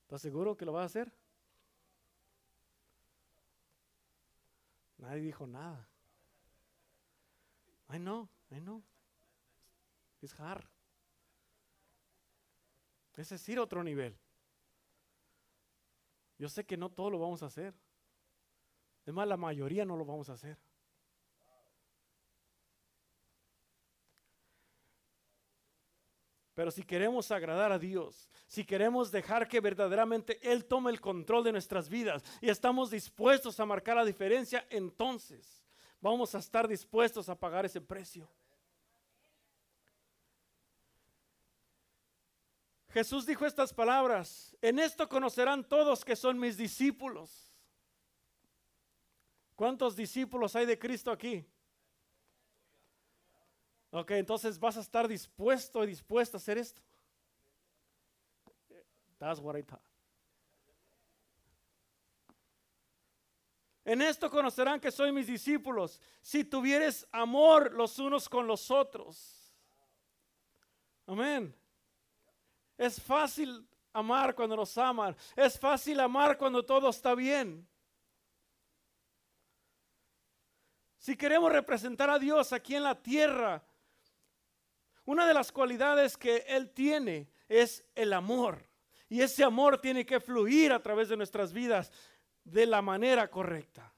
¿Estás 0.00 0.20
seguro 0.20 0.56
que 0.56 0.64
lo 0.64 0.72
vas 0.72 0.82
a 0.82 0.86
hacer? 0.86 1.12
Nadie 4.98 5.22
dijo 5.22 5.46
nada. 5.46 5.88
Ay, 7.86 8.00
no, 8.00 8.28
ay, 8.50 8.60
no. 8.60 8.82
Es 10.20 10.34
hard. 10.40 10.71
Es 13.16 13.28
decir, 13.28 13.58
otro 13.58 13.82
nivel. 13.84 14.16
Yo 16.38 16.48
sé 16.48 16.64
que 16.64 16.76
no 16.76 16.90
todo 16.90 17.10
lo 17.10 17.18
vamos 17.18 17.42
a 17.42 17.46
hacer. 17.46 17.74
Es 19.04 19.12
más, 19.12 19.28
la 19.28 19.36
mayoría 19.36 19.84
no 19.84 19.96
lo 19.96 20.04
vamos 20.04 20.28
a 20.28 20.34
hacer. 20.34 20.58
Pero 26.54 26.70
si 26.70 26.82
queremos 26.82 27.30
agradar 27.30 27.72
a 27.72 27.78
Dios, 27.78 28.28
si 28.46 28.64
queremos 28.64 29.10
dejar 29.10 29.48
que 29.48 29.60
verdaderamente 29.60 30.38
Él 30.42 30.66
tome 30.66 30.90
el 30.90 31.00
control 31.00 31.44
de 31.44 31.52
nuestras 31.52 31.88
vidas 31.88 32.22
y 32.40 32.50
estamos 32.50 32.90
dispuestos 32.90 33.58
a 33.58 33.66
marcar 33.66 33.96
la 33.96 34.04
diferencia, 34.04 34.66
entonces 34.68 35.62
vamos 36.00 36.34
a 36.34 36.38
estar 36.38 36.68
dispuestos 36.68 37.28
a 37.28 37.38
pagar 37.38 37.64
ese 37.64 37.80
precio. 37.80 38.28
Jesús 42.92 43.24
dijo 43.24 43.46
estas 43.46 43.72
palabras, 43.72 44.54
en 44.60 44.78
esto 44.78 45.08
conocerán 45.08 45.66
todos 45.66 46.04
que 46.04 46.14
son 46.14 46.38
mis 46.38 46.58
discípulos. 46.58 47.54
¿Cuántos 49.56 49.96
discípulos 49.96 50.54
hay 50.54 50.66
de 50.66 50.78
Cristo 50.78 51.10
aquí? 51.10 51.46
Ok, 53.90 54.10
entonces 54.12 54.58
vas 54.58 54.76
a 54.76 54.80
estar 54.80 55.08
dispuesto 55.08 55.82
y 55.84 55.86
dispuesta 55.86 56.36
a 56.36 56.40
hacer 56.40 56.58
esto. 56.58 56.82
That's 59.18 59.40
what 59.40 59.56
I 59.56 59.62
thought. 59.62 59.82
En 63.84 64.02
esto 64.02 64.30
conocerán 64.30 64.80
que 64.80 64.90
soy 64.90 65.12
mis 65.12 65.26
discípulos, 65.26 65.98
si 66.20 66.44
tuvieres 66.44 67.06
amor 67.10 67.72
los 67.72 67.98
unos 67.98 68.28
con 68.28 68.46
los 68.46 68.70
otros. 68.70 69.50
Amén. 71.06 71.54
Es 72.82 73.00
fácil 73.00 73.64
amar 73.92 74.34
cuando 74.34 74.56
nos 74.56 74.76
aman. 74.76 75.14
Es 75.36 75.56
fácil 75.56 76.00
amar 76.00 76.36
cuando 76.36 76.64
todo 76.64 76.88
está 76.88 77.14
bien. 77.14 77.64
Si 80.98 81.16
queremos 81.16 81.52
representar 81.52 82.10
a 82.10 82.18
Dios 82.18 82.52
aquí 82.52 82.74
en 82.74 82.82
la 82.82 83.00
tierra, 83.00 83.62
una 85.04 85.28
de 85.28 85.34
las 85.34 85.52
cualidades 85.52 86.16
que 86.16 86.38
Él 86.48 86.70
tiene 86.70 87.30
es 87.48 87.84
el 87.94 88.12
amor. 88.12 88.68
Y 89.08 89.20
ese 89.20 89.44
amor 89.44 89.80
tiene 89.80 90.04
que 90.04 90.18
fluir 90.18 90.72
a 90.72 90.82
través 90.82 91.08
de 91.08 91.16
nuestras 91.16 91.52
vidas 91.52 91.92
de 92.42 92.66
la 92.66 92.82
manera 92.82 93.30
correcta. 93.30 93.94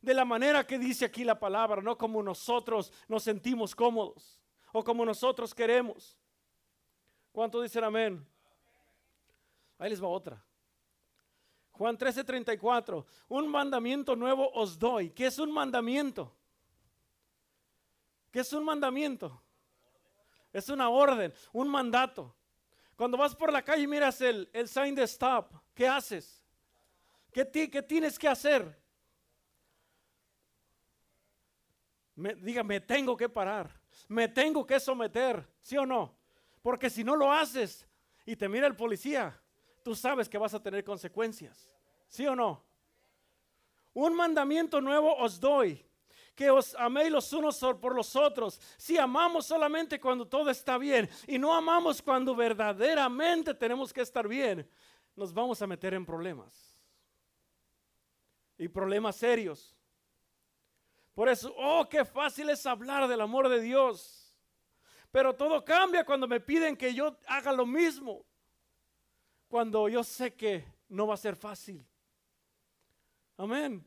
De 0.00 0.14
la 0.14 0.24
manera 0.24 0.64
que 0.64 0.78
dice 0.78 1.06
aquí 1.06 1.24
la 1.24 1.40
palabra, 1.40 1.82
no 1.82 1.98
como 1.98 2.22
nosotros 2.22 2.92
nos 3.08 3.24
sentimos 3.24 3.74
cómodos 3.74 4.40
o 4.72 4.84
como 4.84 5.04
nosotros 5.04 5.52
queremos. 5.52 6.16
¿Cuánto 7.32 7.62
dicen 7.62 7.82
amén? 7.82 8.26
Ahí 9.78 9.90
les 9.90 10.02
va 10.02 10.08
otra. 10.08 10.44
Juan 11.72 11.96
13:34. 11.96 13.04
Un 13.28 13.48
mandamiento 13.48 14.14
nuevo 14.14 14.50
os 14.52 14.78
doy. 14.78 15.10
¿Qué 15.10 15.26
es 15.26 15.38
un 15.38 15.50
mandamiento? 15.50 16.36
¿Qué 18.30 18.40
es 18.40 18.52
un 18.52 18.64
mandamiento? 18.64 19.42
Es 20.52 20.68
una 20.68 20.90
orden, 20.90 21.32
un 21.52 21.68
mandato. 21.68 22.36
Cuando 22.94 23.16
vas 23.16 23.34
por 23.34 23.50
la 23.50 23.62
calle 23.62 23.82
y 23.82 23.86
miras 23.86 24.20
el, 24.20 24.48
el 24.52 24.68
sign 24.68 24.94
de 24.94 25.04
stop, 25.04 25.52
¿qué 25.74 25.88
haces? 25.88 26.44
¿Qué, 27.32 27.50
qué 27.50 27.82
tienes 27.82 28.18
que 28.18 28.28
hacer? 28.28 28.80
Diga, 32.14 32.62
me 32.62 32.80
tengo 32.80 33.16
que 33.16 33.28
parar, 33.28 33.80
me 34.08 34.28
tengo 34.28 34.66
que 34.66 34.78
someter, 34.78 35.48
¿sí 35.62 35.78
o 35.78 35.86
no? 35.86 36.21
Porque 36.62 36.88
si 36.88 37.02
no 37.02 37.16
lo 37.16 37.32
haces 37.32 37.86
y 38.24 38.36
te 38.36 38.48
mira 38.48 38.66
el 38.66 38.76
policía, 38.76 39.38
tú 39.82 39.94
sabes 39.94 40.28
que 40.28 40.38
vas 40.38 40.54
a 40.54 40.62
tener 40.62 40.84
consecuencias. 40.84 41.68
¿Sí 42.08 42.26
o 42.26 42.36
no? 42.36 42.62
Un 43.94 44.14
mandamiento 44.14 44.80
nuevo 44.80 45.14
os 45.16 45.38
doy, 45.38 45.84
que 46.34 46.50
os 46.50 46.74
améis 46.76 47.10
los 47.10 47.32
unos 47.32 47.58
por 47.80 47.94
los 47.94 48.14
otros. 48.16 48.60
Si 48.76 48.96
amamos 48.96 49.46
solamente 49.46 50.00
cuando 50.00 50.26
todo 50.26 50.50
está 50.50 50.78
bien 50.78 51.10
y 51.26 51.38
no 51.38 51.52
amamos 51.52 52.00
cuando 52.00 52.34
verdaderamente 52.34 53.52
tenemos 53.54 53.92
que 53.92 54.00
estar 54.00 54.26
bien, 54.26 54.68
nos 55.16 55.32
vamos 55.34 55.60
a 55.60 55.66
meter 55.66 55.94
en 55.94 56.06
problemas. 56.06 56.80
Y 58.56 58.68
problemas 58.68 59.16
serios. 59.16 59.76
Por 61.14 61.28
eso, 61.28 61.52
oh, 61.58 61.86
qué 61.88 62.04
fácil 62.04 62.48
es 62.48 62.64
hablar 62.64 63.08
del 63.08 63.20
amor 63.20 63.48
de 63.48 63.60
Dios. 63.60 64.21
Pero 65.12 65.34
todo 65.34 65.62
cambia 65.62 66.04
cuando 66.04 66.26
me 66.26 66.40
piden 66.40 66.74
que 66.74 66.92
yo 66.92 67.16
haga 67.26 67.52
lo 67.52 67.66
mismo. 67.66 68.24
Cuando 69.46 69.86
yo 69.88 70.02
sé 70.02 70.34
que 70.34 70.64
no 70.88 71.06
va 71.06 71.14
a 71.14 71.18
ser 71.18 71.36
fácil. 71.36 71.86
Amén. 73.36 73.86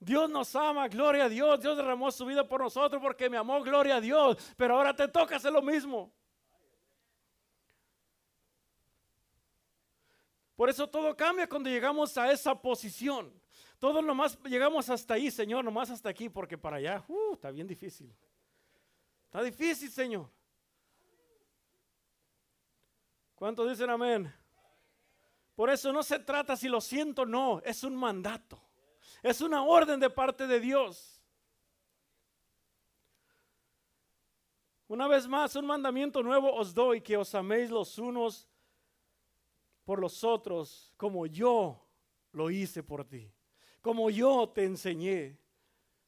Dios 0.00 0.30
nos 0.30 0.56
ama, 0.56 0.88
gloria 0.88 1.24
a 1.24 1.28
Dios. 1.28 1.60
Dios 1.60 1.76
derramó 1.76 2.10
su 2.10 2.24
vida 2.24 2.48
por 2.48 2.62
nosotros 2.62 3.00
porque 3.02 3.28
me 3.28 3.36
amó, 3.36 3.62
gloria 3.62 3.96
a 3.96 4.00
Dios. 4.00 4.38
Pero 4.56 4.76
ahora 4.76 4.96
te 4.96 5.06
toca 5.06 5.36
hacer 5.36 5.52
lo 5.52 5.60
mismo. 5.60 6.10
Por 10.56 10.70
eso 10.70 10.88
todo 10.88 11.14
cambia 11.14 11.46
cuando 11.46 11.68
llegamos 11.68 12.16
a 12.16 12.32
esa 12.32 12.54
posición. 12.54 13.32
Todos 13.78 14.02
nomás 14.02 14.38
llegamos 14.44 14.88
hasta 14.88 15.14
ahí, 15.14 15.30
Señor, 15.30 15.62
nomás 15.62 15.90
hasta 15.90 16.08
aquí, 16.08 16.28
porque 16.30 16.56
para 16.56 16.78
allá 16.78 17.04
uh, 17.06 17.34
está 17.34 17.50
bien 17.50 17.66
difícil. 17.66 18.12
Está 19.26 19.42
difícil, 19.42 19.90
Señor. 19.90 20.37
¿Cuántos 23.38 23.68
dicen 23.68 23.88
amén? 23.88 24.34
Por 25.54 25.70
eso 25.70 25.92
no 25.92 26.02
se 26.02 26.18
trata 26.18 26.56
si 26.56 26.68
lo 26.68 26.80
siento 26.80 27.22
o 27.22 27.26
no, 27.26 27.60
es 27.64 27.84
un 27.84 27.94
mandato. 27.94 28.60
Es 29.22 29.40
una 29.40 29.62
orden 29.62 30.00
de 30.00 30.10
parte 30.10 30.46
de 30.48 30.58
Dios. 30.58 31.22
Una 34.88 35.06
vez 35.06 35.28
más, 35.28 35.54
un 35.54 35.66
mandamiento 35.66 36.22
nuevo 36.22 36.52
os 36.52 36.74
doy, 36.74 37.00
que 37.00 37.16
os 37.16 37.32
améis 37.34 37.70
los 37.70 37.98
unos 37.98 38.48
por 39.84 40.00
los 40.00 40.24
otros, 40.24 40.92
como 40.96 41.26
yo 41.26 41.86
lo 42.32 42.50
hice 42.50 42.82
por 42.82 43.04
ti, 43.04 43.32
como 43.80 44.10
yo 44.10 44.48
te 44.48 44.64
enseñé, 44.64 45.38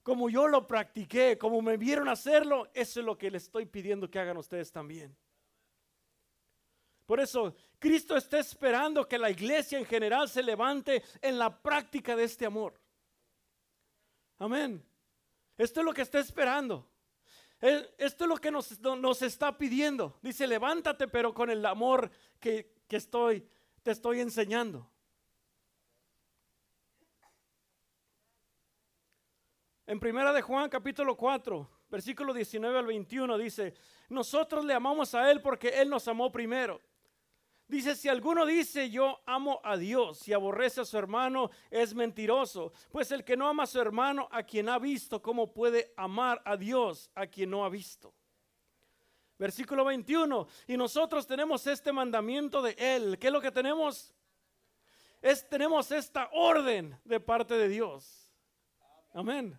como 0.02 0.30
yo 0.30 0.48
lo 0.48 0.66
practiqué, 0.66 1.38
como 1.38 1.62
me 1.62 1.76
vieron 1.76 2.08
hacerlo, 2.08 2.68
eso 2.74 3.00
es 3.00 3.06
lo 3.06 3.16
que 3.16 3.30
le 3.30 3.38
estoy 3.38 3.66
pidiendo 3.66 4.10
que 4.10 4.18
hagan 4.18 4.36
ustedes 4.36 4.72
también. 4.72 5.16
Por 7.10 7.18
eso 7.18 7.56
Cristo 7.80 8.16
está 8.16 8.38
esperando 8.38 9.08
que 9.08 9.18
la 9.18 9.28
iglesia 9.28 9.76
en 9.76 9.84
general 9.84 10.28
se 10.28 10.44
levante 10.44 11.02
en 11.20 11.40
la 11.40 11.60
práctica 11.60 12.14
de 12.14 12.22
este 12.22 12.46
amor. 12.46 12.80
Amén. 14.38 14.80
Esto 15.58 15.80
es 15.80 15.86
lo 15.86 15.92
que 15.92 16.02
está 16.02 16.20
esperando. 16.20 16.88
Esto 17.60 18.24
es 18.24 18.28
lo 18.28 18.36
que 18.36 18.52
nos, 18.52 18.78
nos 18.78 19.22
está 19.22 19.58
pidiendo. 19.58 20.20
Dice, 20.22 20.46
levántate, 20.46 21.08
pero 21.08 21.34
con 21.34 21.50
el 21.50 21.66
amor 21.66 22.12
que, 22.38 22.76
que 22.86 22.98
estoy, 22.98 23.44
te 23.82 23.90
estoy 23.90 24.20
enseñando. 24.20 24.88
En 29.84 29.98
primera 29.98 30.32
de 30.32 30.42
Juan 30.42 30.70
capítulo 30.70 31.16
4, 31.16 31.68
versículo 31.88 32.32
19 32.32 32.78
al 32.78 32.86
21 32.86 33.36
dice, 33.36 33.74
nosotros 34.10 34.64
le 34.64 34.74
amamos 34.74 35.12
a 35.16 35.28
Él 35.28 35.42
porque 35.42 35.70
Él 35.70 35.90
nos 35.90 36.06
amó 36.06 36.30
primero. 36.30 36.80
Dice, 37.70 37.94
si 37.94 38.08
alguno 38.08 38.44
dice 38.46 38.90
yo 38.90 39.20
amo 39.26 39.60
a 39.62 39.76
Dios 39.76 40.26
y 40.26 40.32
aborrece 40.32 40.80
a 40.80 40.84
su 40.84 40.98
hermano, 40.98 41.52
es 41.70 41.94
mentiroso. 41.94 42.72
Pues 42.90 43.12
el 43.12 43.22
que 43.22 43.36
no 43.36 43.48
ama 43.48 43.62
a 43.62 43.66
su 43.68 43.80
hermano, 43.80 44.28
a 44.32 44.42
quien 44.42 44.68
ha 44.68 44.80
visto, 44.80 45.22
¿cómo 45.22 45.52
puede 45.52 45.94
amar 45.96 46.42
a 46.44 46.56
Dios 46.56 47.12
a 47.14 47.28
quien 47.28 47.50
no 47.50 47.64
ha 47.64 47.68
visto? 47.68 48.12
Versículo 49.38 49.84
21. 49.84 50.48
Y 50.66 50.76
nosotros 50.76 51.28
tenemos 51.28 51.64
este 51.68 51.92
mandamiento 51.92 52.60
de 52.60 52.74
Él. 52.76 53.16
¿Qué 53.20 53.28
es 53.28 53.32
lo 53.32 53.40
que 53.40 53.52
tenemos? 53.52 54.12
Es, 55.22 55.48
tenemos 55.48 55.92
esta 55.92 56.28
orden 56.32 56.98
de 57.04 57.20
parte 57.20 57.54
de 57.54 57.68
Dios. 57.68 58.32
Amén. 59.14 59.56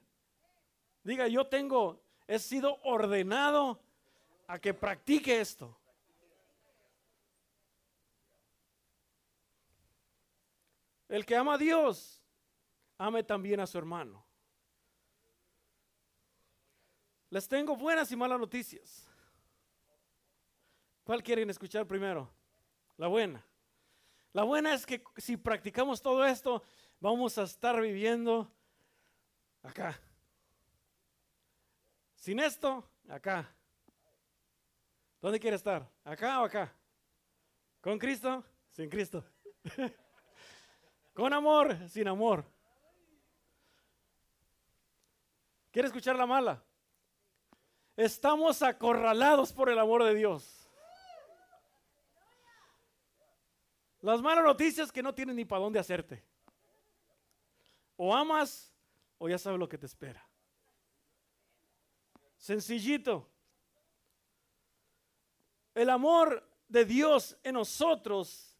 Diga, 1.01 1.29
yo 1.29 1.47
tengo, 1.47 2.03
he 2.27 2.39
sido 2.39 2.77
ordenado 2.83 3.79
a 4.47 4.59
que 4.59 4.73
practique 4.73 5.39
esto. 5.39 5.77
El 11.11 11.25
que 11.25 11.35
ama 11.35 11.55
a 11.55 11.57
Dios, 11.57 12.23
ame 12.97 13.21
también 13.21 13.59
a 13.59 13.67
su 13.67 13.77
hermano. 13.77 14.25
Les 17.29 17.49
tengo 17.49 17.75
buenas 17.75 18.09
y 18.13 18.15
malas 18.15 18.39
noticias. 18.39 19.09
¿Cuál 21.03 21.21
quieren 21.21 21.49
escuchar 21.49 21.85
primero? 21.85 22.31
La 22.95 23.07
buena. 23.07 23.45
La 24.31 24.43
buena 24.43 24.73
es 24.73 24.85
que 24.85 25.03
si 25.17 25.35
practicamos 25.35 26.01
todo 26.01 26.25
esto, 26.25 26.63
vamos 27.01 27.37
a 27.37 27.43
estar 27.43 27.81
viviendo 27.81 28.49
acá. 29.63 29.99
Sin 32.15 32.39
esto, 32.39 32.89
acá. 33.09 33.53
¿Dónde 35.21 35.41
quiere 35.41 35.57
estar? 35.57 35.85
¿Acá 36.05 36.39
o 36.39 36.45
acá? 36.45 36.73
¿Con 37.81 37.99
Cristo? 37.99 38.45
Sin 38.69 38.89
Cristo. 38.89 39.25
Con 41.13 41.33
amor, 41.33 41.77
sin 41.89 42.07
amor. 42.07 42.45
¿Quiere 45.71 45.87
escuchar 45.87 46.15
la 46.15 46.25
mala? 46.25 46.63
Estamos 47.95 48.61
acorralados 48.61 49.53
por 49.53 49.69
el 49.69 49.79
amor 49.79 50.03
de 50.03 50.15
Dios. 50.15 50.69
Las 54.01 54.21
malas 54.21 54.43
noticias 54.43 54.91
que 54.91 55.03
no 55.03 55.13
tienen 55.13 55.35
ni 55.35 55.45
para 55.45 55.61
dónde 55.61 55.79
hacerte. 55.79 56.23
O 57.95 58.15
amas 58.15 58.73
o 59.17 59.29
ya 59.29 59.37
sabes 59.37 59.59
lo 59.59 59.69
que 59.69 59.77
te 59.77 59.85
espera. 59.85 60.27
Sencillito. 62.37 63.29
El 65.75 65.89
amor 65.89 66.49
de 66.67 66.85
Dios 66.85 67.37
en 67.43 67.53
nosotros 67.53 68.50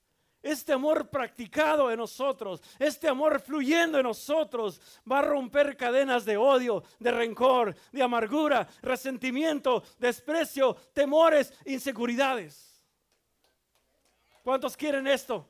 este 0.42 0.74
amor 0.74 1.10
practicado 1.10 1.92
en 1.92 1.98
nosotros, 1.98 2.62
este 2.80 3.08
amor 3.08 3.40
fluyendo 3.40 3.98
en 3.98 4.04
nosotros, 4.04 4.82
va 5.10 5.20
a 5.20 5.24
romper 5.24 5.78
cadenas 5.78 6.26
de 6.26 6.38
odio, 6.38 6.84
de 7.00 7.12
rencor, 7.12 7.76
de 7.92 8.02
amargura, 8.02 8.68
resentimiento, 8.82 9.84
desprecio, 10.00 10.76
temores, 10.94 11.54
inseguridades. 11.66 12.82
¿Cuántos 14.44 14.76
quieren 14.76 15.08
esto? 15.08 15.48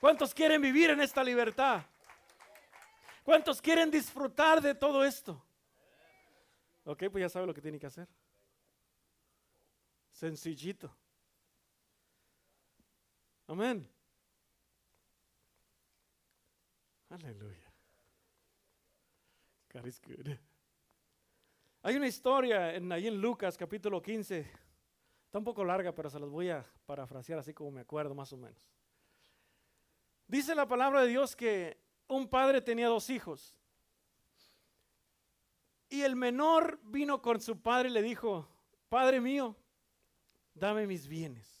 ¿Cuántos 0.00 0.34
quieren 0.34 0.60
vivir 0.60 0.90
en 0.90 1.00
esta 1.00 1.22
libertad? 1.22 1.82
¿Cuántos 3.24 3.60
quieren 3.60 3.90
disfrutar 3.90 4.60
de 4.60 4.74
todo 4.74 5.04
esto? 5.04 5.44
Ok, 6.84 7.04
pues 7.10 7.22
ya 7.22 7.28
sabe 7.28 7.46
lo 7.46 7.54
que 7.54 7.60
tiene 7.60 7.78
que 7.78 7.86
hacer. 7.86 8.08
Sencillito. 10.10 10.90
Amén. 13.48 13.88
Aleluya. 17.08 17.72
God 19.72 19.86
is 19.86 20.00
good. 20.00 20.36
Hay 21.82 21.96
una 21.96 22.06
historia 22.06 22.74
en, 22.74 22.92
ahí 22.92 23.06
en 23.06 23.18
Lucas 23.18 23.56
capítulo 23.56 24.02
15. 24.02 24.40
Está 25.24 25.38
un 25.38 25.44
poco 25.44 25.64
larga, 25.64 25.94
pero 25.94 26.10
se 26.10 26.20
las 26.20 26.28
voy 26.28 26.50
a 26.50 26.64
parafrasear 26.84 27.38
así 27.38 27.54
como 27.54 27.70
me 27.70 27.80
acuerdo 27.80 28.14
más 28.14 28.30
o 28.34 28.36
menos. 28.36 28.62
Dice 30.26 30.54
la 30.54 30.68
palabra 30.68 31.02
de 31.02 31.08
Dios 31.08 31.34
que 31.34 31.78
un 32.06 32.28
padre 32.28 32.60
tenía 32.60 32.88
dos 32.88 33.08
hijos. 33.08 33.58
Y 35.88 36.02
el 36.02 36.16
menor 36.16 36.78
vino 36.82 37.22
con 37.22 37.40
su 37.40 37.58
padre 37.58 37.88
y 37.88 37.92
le 37.92 38.02
dijo, 38.02 38.46
Padre 38.90 39.22
mío, 39.22 39.56
dame 40.52 40.86
mis 40.86 41.08
bienes. 41.08 41.57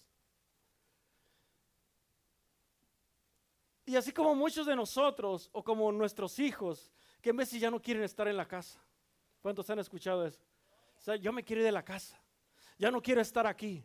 Y 3.88 3.96
así 3.96 4.12
como 4.12 4.34
muchos 4.34 4.66
de 4.66 4.76
nosotros 4.76 5.48
o 5.50 5.64
como 5.64 5.90
nuestros 5.90 6.38
hijos, 6.38 6.92
que 7.22 7.30
en 7.30 7.38
veces 7.38 7.58
ya 7.58 7.70
no 7.70 7.80
quieren 7.80 8.02
estar 8.02 8.28
en 8.28 8.36
la 8.36 8.46
casa. 8.46 8.78
¿Cuántos 9.40 9.70
han 9.70 9.78
escuchado 9.78 10.26
eso? 10.26 10.44
O 10.98 11.00
sea, 11.00 11.16
yo 11.16 11.32
me 11.32 11.42
quiero 11.42 11.62
ir 11.62 11.64
de 11.64 11.72
la 11.72 11.82
casa. 11.82 12.20
Ya 12.76 12.90
no 12.90 13.00
quiero 13.00 13.22
estar 13.22 13.46
aquí. 13.46 13.82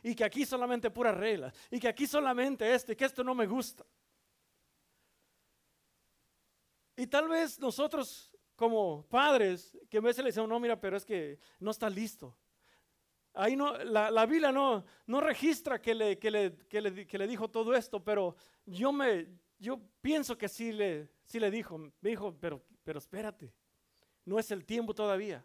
Y 0.00 0.14
que 0.14 0.22
aquí 0.22 0.46
solamente 0.46 0.92
pura 0.92 1.10
regla. 1.10 1.52
Y 1.72 1.80
que 1.80 1.88
aquí 1.88 2.06
solamente 2.06 2.72
esto 2.72 2.92
y 2.92 2.96
que 2.96 3.04
esto 3.04 3.24
no 3.24 3.34
me 3.34 3.48
gusta. 3.48 3.84
Y 6.94 7.08
tal 7.08 7.26
vez 7.26 7.58
nosotros 7.58 8.30
como 8.54 9.04
padres, 9.08 9.76
que 9.90 9.96
en 9.96 10.04
veces 10.04 10.22
le 10.22 10.28
decimos, 10.28 10.48
no, 10.48 10.60
mira, 10.60 10.80
pero 10.80 10.96
es 10.96 11.04
que 11.04 11.40
no 11.58 11.72
está 11.72 11.90
listo. 11.90 12.32
Ahí 13.34 13.56
no, 13.56 13.72
la, 13.84 14.26
Biblia 14.26 14.52
no, 14.52 14.84
no 15.06 15.20
registra 15.20 15.80
que 15.80 15.94
le, 15.94 16.18
que, 16.18 16.30
le, 16.30 16.56
que, 16.68 16.80
le, 16.80 17.06
que 17.06 17.18
le, 17.18 17.26
dijo 17.26 17.48
todo 17.48 17.74
esto, 17.74 18.02
pero 18.04 18.36
yo, 18.66 18.92
me, 18.92 19.26
yo 19.58 19.80
pienso 20.02 20.36
que 20.36 20.48
sí 20.48 20.70
le, 20.70 21.08
sí 21.24 21.40
le 21.40 21.50
dijo. 21.50 21.78
Me 21.78 22.10
dijo, 22.10 22.36
pero, 22.38 22.62
pero 22.84 22.98
espérate, 22.98 23.54
no 24.24 24.38
es 24.38 24.50
el 24.50 24.66
tiempo 24.66 24.94
todavía. 24.94 25.44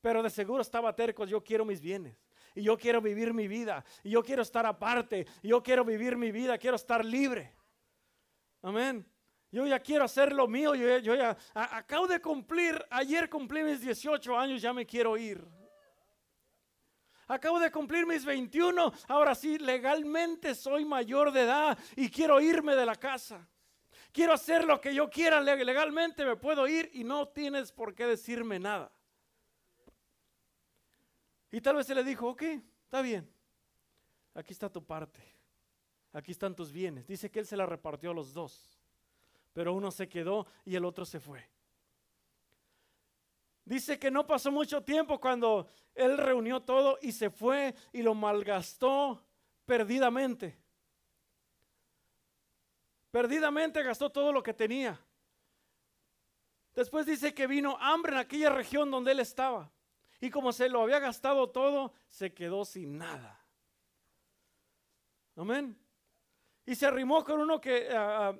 Pero 0.00 0.20
de 0.20 0.30
seguro 0.30 0.62
estaba 0.62 0.94
terco, 0.94 1.24
yo 1.24 1.42
quiero 1.44 1.64
mis 1.64 1.80
bienes. 1.80 2.16
Y 2.54 2.62
yo 2.62 2.76
quiero 2.76 3.00
vivir 3.00 3.32
mi 3.32 3.48
vida. 3.48 3.84
Y 4.02 4.10
yo 4.10 4.22
quiero 4.22 4.42
estar 4.42 4.66
aparte. 4.66 5.26
Y 5.42 5.48
yo 5.48 5.62
quiero 5.62 5.84
vivir 5.84 6.16
mi 6.16 6.32
vida. 6.32 6.58
Quiero 6.58 6.76
estar 6.76 7.04
libre. 7.04 7.54
Amén. 8.60 9.06
Yo 9.50 9.66
ya 9.66 9.78
quiero 9.78 10.04
hacer 10.04 10.32
lo 10.32 10.46
mío. 10.48 10.74
Yo 10.74 11.14
ya 11.14 11.36
acabo 11.54 12.06
de 12.06 12.20
cumplir. 12.20 12.84
Ayer 12.90 13.30
cumplí 13.30 13.62
mis 13.62 13.80
18 13.80 14.36
años. 14.36 14.60
Ya 14.60 14.72
me 14.72 14.84
quiero 14.84 15.16
ir. 15.16 15.46
Acabo 17.28 17.60
de 17.60 17.70
cumplir 17.70 18.06
mis 18.06 18.24
21. 18.24 18.92
Ahora 19.08 19.34
sí, 19.34 19.58
legalmente 19.58 20.54
soy 20.54 20.84
mayor 20.84 21.32
de 21.32 21.42
edad 21.42 21.78
y 21.96 22.10
quiero 22.10 22.40
irme 22.40 22.74
de 22.74 22.86
la 22.86 22.96
casa. 22.96 23.48
Quiero 24.12 24.34
hacer 24.34 24.64
lo 24.64 24.80
que 24.80 24.94
yo 24.94 25.08
quiera 25.08 25.40
legalmente, 25.40 26.24
me 26.24 26.36
puedo 26.36 26.68
ir 26.68 26.90
y 26.92 27.02
no 27.02 27.28
tienes 27.28 27.72
por 27.72 27.94
qué 27.94 28.06
decirme 28.06 28.58
nada. 28.58 28.92
Y 31.50 31.60
tal 31.60 31.76
vez 31.76 31.86
se 31.86 31.94
le 31.94 32.04
dijo, 32.04 32.28
ok, 32.28 32.42
está 32.84 33.00
bien. 33.00 33.30
Aquí 34.34 34.52
está 34.52 34.70
tu 34.70 34.84
parte. 34.84 35.20
Aquí 36.12 36.32
están 36.32 36.54
tus 36.54 36.70
bienes. 36.72 37.06
Dice 37.06 37.30
que 37.30 37.38
él 37.38 37.46
se 37.46 37.56
la 37.56 37.64
repartió 37.64 38.10
a 38.10 38.14
los 38.14 38.34
dos. 38.34 38.78
Pero 39.52 39.72
uno 39.72 39.90
se 39.90 40.08
quedó 40.08 40.46
y 40.64 40.76
el 40.76 40.84
otro 40.84 41.04
se 41.04 41.20
fue. 41.20 41.48
Dice 43.64 43.98
que 43.98 44.10
no 44.10 44.26
pasó 44.26 44.50
mucho 44.50 44.82
tiempo 44.82 45.20
cuando 45.20 45.68
él 45.94 46.18
reunió 46.18 46.62
todo 46.62 46.98
y 47.00 47.12
se 47.12 47.30
fue 47.30 47.74
y 47.92 48.02
lo 48.02 48.14
malgastó 48.14 49.24
perdidamente. 49.64 50.58
Perdidamente 53.10 53.82
gastó 53.82 54.10
todo 54.10 54.32
lo 54.32 54.42
que 54.42 54.54
tenía. 54.54 54.98
Después 56.74 57.04
dice 57.04 57.34
que 57.34 57.46
vino 57.46 57.76
hambre 57.78 58.12
en 58.12 58.18
aquella 58.18 58.50
región 58.50 58.90
donde 58.90 59.12
él 59.12 59.20
estaba. 59.20 59.70
Y 60.20 60.30
como 60.30 60.52
se 60.52 60.68
lo 60.68 60.82
había 60.82 60.98
gastado 60.98 61.50
todo, 61.50 61.92
se 62.08 62.32
quedó 62.32 62.64
sin 62.64 62.96
nada. 62.96 63.44
Amén. 65.36 65.78
Y 66.64 66.74
se 66.74 66.86
arrimó 66.86 67.24
con 67.24 67.40
uno 67.40 67.60
que 67.60 67.88
ah, 67.90 68.28
ah, 68.28 68.38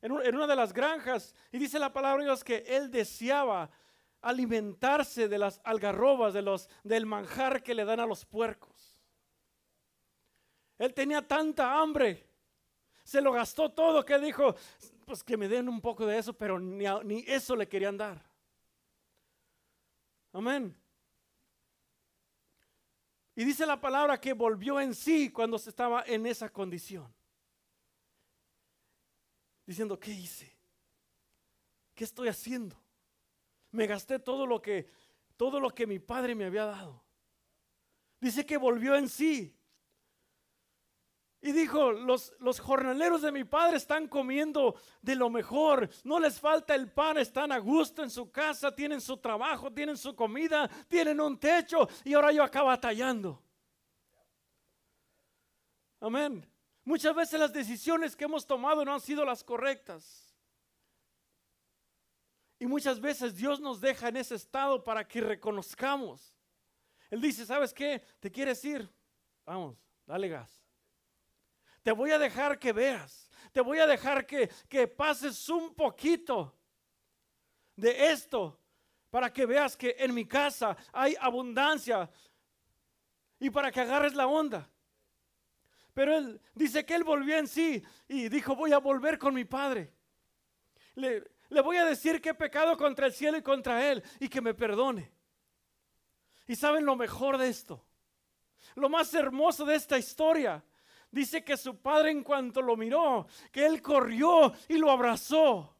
en, 0.00 0.12
en, 0.12 0.36
una 0.36 0.46
de 0.46 0.56
las 0.56 0.72
granjas. 0.72 1.34
Y 1.50 1.58
dice 1.58 1.78
la 1.78 1.92
palabra 1.92 2.22
de 2.22 2.28
Dios 2.28 2.44
que 2.44 2.64
él 2.66 2.90
deseaba 2.90 3.70
alimentarse 4.22 5.28
de 5.28 5.38
las 5.38 5.60
algarrobas, 5.64 6.32
de 6.32 6.42
los, 6.42 6.68
del 6.82 7.04
manjar 7.06 7.62
que 7.62 7.74
le 7.74 7.84
dan 7.84 8.00
a 8.00 8.06
los 8.06 8.24
puercos. 8.24 8.98
Él 10.78 10.94
tenía 10.94 11.26
tanta 11.26 11.78
hambre, 11.80 12.26
se 13.04 13.20
lo 13.20 13.32
gastó 13.32 13.70
todo 13.70 14.04
que 14.04 14.18
dijo, 14.18 14.54
pues 15.04 15.22
que 15.22 15.36
me 15.36 15.48
den 15.48 15.68
un 15.68 15.80
poco 15.80 16.06
de 16.06 16.18
eso, 16.18 16.32
pero 16.32 16.58
ni, 16.58 16.84
ni 17.04 17.24
eso 17.26 17.54
le 17.54 17.68
querían 17.68 17.96
dar. 17.96 18.22
Amén. 20.32 20.74
Y 23.34 23.44
dice 23.44 23.66
la 23.66 23.80
palabra 23.80 24.20
que 24.20 24.32
volvió 24.32 24.80
en 24.80 24.94
sí 24.94 25.30
cuando 25.30 25.58
se 25.58 25.70
estaba 25.70 26.04
en 26.06 26.26
esa 26.26 26.50
condición. 26.50 27.12
Diciendo, 29.66 29.98
¿qué 29.98 30.10
hice? 30.10 30.52
¿Qué 31.94 32.04
estoy 32.04 32.28
haciendo? 32.28 32.76
Me 33.72 33.86
gasté 33.86 34.18
todo 34.18 34.46
lo 34.46 34.62
que 34.62 34.88
todo 35.36 35.58
lo 35.58 35.70
que 35.70 35.86
mi 35.86 35.98
padre 35.98 36.34
me 36.34 36.44
había 36.44 36.66
dado. 36.66 37.02
Dice 38.20 38.46
que 38.46 38.56
volvió 38.56 38.94
en 38.94 39.08
sí. 39.08 39.58
Y 41.40 41.50
dijo, 41.50 41.90
los, 41.90 42.32
los 42.38 42.60
jornaleros 42.60 43.22
de 43.22 43.32
mi 43.32 43.42
padre 43.42 43.76
están 43.76 44.06
comiendo 44.06 44.76
de 45.00 45.16
lo 45.16 45.28
mejor, 45.28 45.90
no 46.04 46.20
les 46.20 46.38
falta 46.38 46.76
el 46.76 46.92
pan, 46.92 47.18
están 47.18 47.50
a 47.50 47.58
gusto 47.58 48.04
en 48.04 48.10
su 48.10 48.30
casa, 48.30 48.72
tienen 48.72 49.00
su 49.00 49.16
trabajo, 49.16 49.72
tienen 49.72 49.96
su 49.96 50.14
comida, 50.14 50.70
tienen 50.86 51.20
un 51.20 51.40
techo 51.40 51.88
y 52.04 52.14
ahora 52.14 52.30
yo 52.30 52.44
acabo 52.44 52.68
batallando. 52.68 53.42
Amén. 55.98 56.48
Muchas 56.84 57.14
veces 57.14 57.40
las 57.40 57.52
decisiones 57.52 58.14
que 58.14 58.24
hemos 58.24 58.46
tomado 58.46 58.84
no 58.84 58.94
han 58.94 59.00
sido 59.00 59.24
las 59.24 59.42
correctas. 59.42 60.31
Y 62.62 62.66
muchas 62.68 63.00
veces 63.00 63.34
Dios 63.34 63.58
nos 63.58 63.80
deja 63.80 64.06
en 64.06 64.18
ese 64.18 64.36
estado 64.36 64.84
para 64.84 65.02
que 65.02 65.20
reconozcamos. 65.20 66.32
Él 67.10 67.20
dice, 67.20 67.44
¿sabes 67.44 67.74
qué? 67.74 68.00
¿Te 68.20 68.30
quieres 68.30 68.64
ir? 68.64 68.88
Vamos, 69.44 69.76
dale 70.06 70.28
gas. 70.28 70.62
Te 71.82 71.90
voy 71.90 72.12
a 72.12 72.20
dejar 72.20 72.60
que 72.60 72.72
veas. 72.72 73.28
Te 73.50 73.60
voy 73.60 73.80
a 73.80 73.86
dejar 73.88 74.24
que, 74.24 74.48
que 74.68 74.86
pases 74.86 75.48
un 75.48 75.74
poquito 75.74 76.56
de 77.74 78.12
esto 78.12 78.60
para 79.10 79.32
que 79.32 79.44
veas 79.44 79.76
que 79.76 79.96
en 79.98 80.14
mi 80.14 80.24
casa 80.24 80.76
hay 80.92 81.16
abundancia 81.20 82.08
y 83.40 83.50
para 83.50 83.72
que 83.72 83.80
agarres 83.80 84.14
la 84.14 84.28
onda. 84.28 84.70
Pero 85.92 86.16
él 86.16 86.40
dice 86.54 86.86
que 86.86 86.94
él 86.94 87.02
volvió 87.02 87.36
en 87.38 87.48
sí 87.48 87.82
y 88.06 88.28
dijo, 88.28 88.54
voy 88.54 88.70
a 88.72 88.78
volver 88.78 89.18
con 89.18 89.34
mi 89.34 89.44
padre. 89.44 89.92
Le, 90.94 91.31
le 91.52 91.60
voy 91.60 91.76
a 91.76 91.84
decir 91.84 92.20
que 92.20 92.30
he 92.30 92.34
pecado 92.34 92.76
contra 92.76 93.06
el 93.06 93.12
cielo 93.12 93.38
y 93.38 93.42
contra 93.42 93.90
él 93.90 94.02
y 94.18 94.28
que 94.28 94.40
me 94.40 94.54
perdone. 94.54 95.12
Y 96.46 96.56
saben 96.56 96.84
lo 96.84 96.96
mejor 96.96 97.38
de 97.38 97.48
esto, 97.48 97.84
lo 98.74 98.88
más 98.88 99.12
hermoso 99.14 99.64
de 99.64 99.76
esta 99.76 99.98
historia 99.98 100.64
Dice 101.12 101.44
que 101.44 101.58
su 101.58 101.76
padre 101.76 102.10
en 102.10 102.22
cuanto 102.22 102.62
lo 102.62 102.74
miró, 102.74 103.26
que 103.52 103.66
él 103.66 103.82
corrió 103.82 104.50
y 104.66 104.78
lo 104.78 104.90
abrazó. 104.90 105.76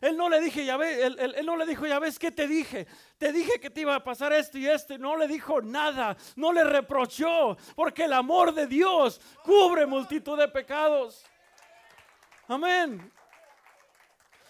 Él 0.00 0.16
no 0.16 0.28
le 0.28 0.40
dije, 0.40 0.64
ya 0.64 0.76
ves, 0.76 0.98
él, 0.98 1.46
no 1.46 1.56
le 1.56 1.64
dijo, 1.64 1.86
ya 1.86 2.00
ves 2.00 2.18
que 2.18 2.32
te 2.32 2.48
dije, 2.48 2.84
te 3.16 3.32
dije 3.32 3.60
que 3.60 3.70
te 3.70 3.82
iba 3.82 3.94
a 3.94 4.02
pasar 4.02 4.32
esto 4.32 4.58
y 4.58 4.66
esto, 4.66 4.98
no 4.98 5.16
le 5.16 5.28
dijo 5.28 5.62
nada, 5.62 6.16
no 6.34 6.52
le 6.52 6.64
reprochó, 6.64 7.56
porque 7.76 8.04
el 8.04 8.12
amor 8.12 8.52
de 8.52 8.66
Dios 8.66 9.20
cubre 9.44 9.86
multitud 9.86 10.36
de 10.36 10.48
pecados. 10.48 11.24
Amén. 12.48 13.12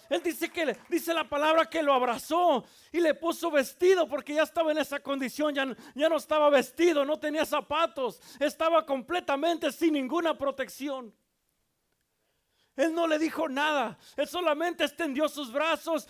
Él 0.09 0.23
dice 0.23 0.51
que 0.51 0.77
dice 0.89 1.13
la 1.13 1.29
palabra 1.29 1.67
que 1.67 1.83
lo 1.83 1.93
abrazó 1.93 2.65
y 2.93 3.01
le 3.01 3.15
puso 3.15 3.51
vestido 3.51 4.09
porque 4.09 4.35
ya 4.35 4.43
estaba 4.43 4.73
en 4.73 4.79
esa 4.79 5.01
condición, 5.01 5.55
ya, 5.55 5.67
ya 5.95 6.09
no 6.09 6.17
estaba 6.17 6.51
vestido, 6.51 7.05
no 7.05 7.19
tenía 7.19 7.45
zapatos, 7.45 8.21
estaba 8.39 8.85
completamente 8.85 9.73
sin 9.73 9.95
ninguna 9.95 10.37
protección. 10.37 11.15
Él 12.77 12.95
no 12.95 13.07
le 13.07 13.19
dijo 13.19 13.49
nada, 13.49 13.99
él 14.17 14.29
solamente 14.29 14.85
extendió 14.85 15.29
sus 15.29 15.51
brazos 15.51 16.07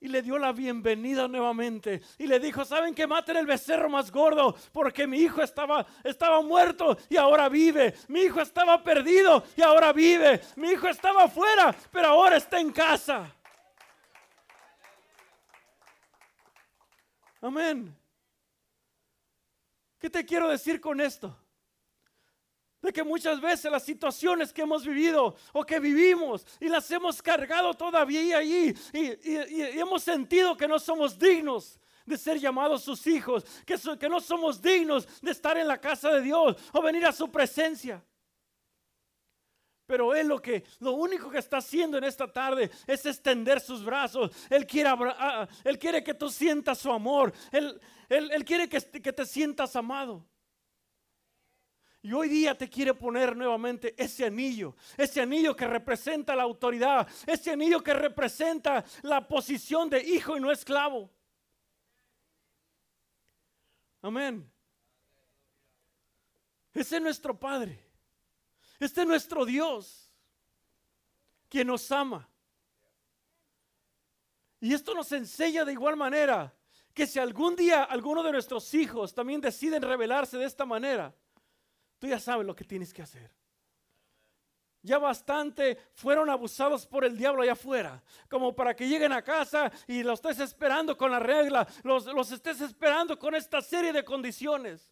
y 0.00 0.08
le 0.08 0.22
dio 0.22 0.38
la 0.38 0.52
bienvenida 0.52 1.28
nuevamente. 1.28 2.00
Y 2.18 2.26
le 2.26 2.40
dijo, 2.40 2.64
¿saben 2.64 2.94
que 2.94 3.06
maten 3.06 3.36
el 3.36 3.46
becerro 3.46 3.88
más 3.88 4.10
gordo? 4.10 4.56
Porque 4.72 5.06
mi 5.06 5.18
hijo 5.18 5.42
estaba, 5.42 5.86
estaba 6.02 6.40
muerto 6.40 6.96
y 7.08 7.16
ahora 7.16 7.48
vive. 7.48 7.94
Mi 8.08 8.20
hijo 8.22 8.40
estaba 8.40 8.82
perdido 8.82 9.44
y 9.56 9.62
ahora 9.62 9.92
vive. 9.92 10.40
Mi 10.56 10.70
hijo 10.70 10.88
estaba 10.88 11.24
afuera, 11.24 11.74
pero 11.92 12.08
ahora 12.08 12.36
está 12.36 12.58
en 12.58 12.72
casa. 12.72 13.34
Amén. 17.40 17.96
¿Qué 19.98 20.10
te 20.10 20.24
quiero 20.24 20.48
decir 20.48 20.80
con 20.80 21.00
esto? 21.00 21.36
De 22.82 22.92
que 22.92 23.02
muchas 23.02 23.40
veces 23.40 23.70
las 23.70 23.84
situaciones 23.84 24.52
que 24.52 24.62
hemos 24.62 24.86
vivido 24.86 25.36
o 25.52 25.64
que 25.64 25.78
vivimos 25.78 26.46
y 26.58 26.68
las 26.68 26.90
hemos 26.90 27.20
cargado 27.20 27.74
todavía 27.74 28.38
ahí 28.38 28.74
y, 28.92 29.30
y, 29.30 29.78
hemos 29.78 30.02
sentido 30.02 30.56
que 30.56 30.66
no 30.66 30.78
somos 30.78 31.18
dignos 31.18 31.78
de 32.06 32.16
ser 32.16 32.38
llamados 32.38 32.82
sus 32.82 33.06
hijos, 33.06 33.44
que 33.66 34.08
no 34.08 34.20
somos 34.20 34.60
dignos 34.60 35.06
de 35.20 35.30
estar 35.30 35.58
en 35.58 35.68
la 35.68 35.78
casa 35.78 36.10
de 36.10 36.22
Dios 36.22 36.56
o 36.72 36.80
venir 36.80 37.04
a 37.04 37.12
su 37.12 37.30
presencia. 37.30 38.02
Pero 39.90 40.14
Él 40.14 40.28
lo 40.28 40.40
que, 40.40 40.62
lo 40.78 40.92
único 40.92 41.28
que 41.28 41.38
está 41.38 41.56
haciendo 41.56 41.98
en 41.98 42.04
esta 42.04 42.32
tarde 42.32 42.70
es 42.86 43.04
extender 43.04 43.58
sus 43.58 43.84
brazos. 43.84 44.30
Él 44.48 44.64
quiere, 44.64 44.88
ah, 44.88 45.48
él 45.64 45.80
quiere 45.80 46.04
que 46.04 46.14
tú 46.14 46.30
sientas 46.30 46.78
su 46.78 46.92
amor. 46.92 47.32
Él, 47.50 47.80
él, 48.08 48.44
quiere 48.44 48.68
que, 48.68 48.80
que 48.80 49.12
te 49.12 49.26
sientas 49.26 49.74
amado. 49.74 50.24
Y 52.02 52.12
hoy 52.12 52.28
día 52.28 52.56
te 52.56 52.70
quiere 52.70 52.94
poner 52.94 53.36
nuevamente 53.36 53.92
ese 54.00 54.26
anillo, 54.26 54.76
ese 54.96 55.22
anillo 55.22 55.56
que 55.56 55.66
representa 55.66 56.36
la 56.36 56.44
autoridad, 56.44 57.08
ese 57.26 57.50
anillo 57.50 57.82
que 57.82 57.92
representa 57.92 58.84
la 59.02 59.26
posición 59.26 59.90
de 59.90 60.04
hijo 60.04 60.36
y 60.36 60.40
no 60.40 60.52
esclavo. 60.52 61.10
Amén. 64.02 64.48
Ese 66.72 66.98
es 66.98 67.02
nuestro 67.02 67.36
Padre. 67.36 67.89
Este 68.80 69.02
es 69.02 69.06
nuestro 69.06 69.44
Dios, 69.44 70.10
quien 71.50 71.66
nos 71.66 71.92
ama. 71.92 72.26
Y 74.58 74.72
esto 74.72 74.94
nos 74.94 75.12
enseña 75.12 75.66
de 75.66 75.72
igual 75.72 75.96
manera 75.96 76.52
que 76.94 77.06
si 77.06 77.18
algún 77.18 77.54
día 77.54 77.84
alguno 77.84 78.22
de 78.22 78.32
nuestros 78.32 78.72
hijos 78.72 79.14
también 79.14 79.40
deciden 79.40 79.82
rebelarse 79.82 80.38
de 80.38 80.46
esta 80.46 80.64
manera, 80.64 81.14
tú 81.98 82.06
ya 82.06 82.18
sabes 82.18 82.46
lo 82.46 82.56
que 82.56 82.64
tienes 82.64 82.92
que 82.92 83.02
hacer. 83.02 83.30
Ya 84.82 84.98
bastante 84.98 85.76
fueron 85.92 86.30
abusados 86.30 86.86
por 86.86 87.04
el 87.04 87.18
diablo 87.18 87.42
allá 87.42 87.52
afuera, 87.52 88.02
como 88.30 88.54
para 88.54 88.74
que 88.74 88.88
lleguen 88.88 89.12
a 89.12 89.22
casa 89.22 89.70
y 89.86 90.02
los 90.02 90.20
estés 90.20 90.40
esperando 90.40 90.96
con 90.96 91.10
la 91.10 91.18
regla, 91.18 91.68
los, 91.82 92.06
los 92.06 92.32
estés 92.32 92.62
esperando 92.62 93.18
con 93.18 93.34
esta 93.34 93.60
serie 93.60 93.92
de 93.92 94.02
condiciones. 94.02 94.90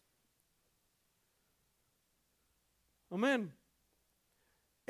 Amén. 3.09 3.58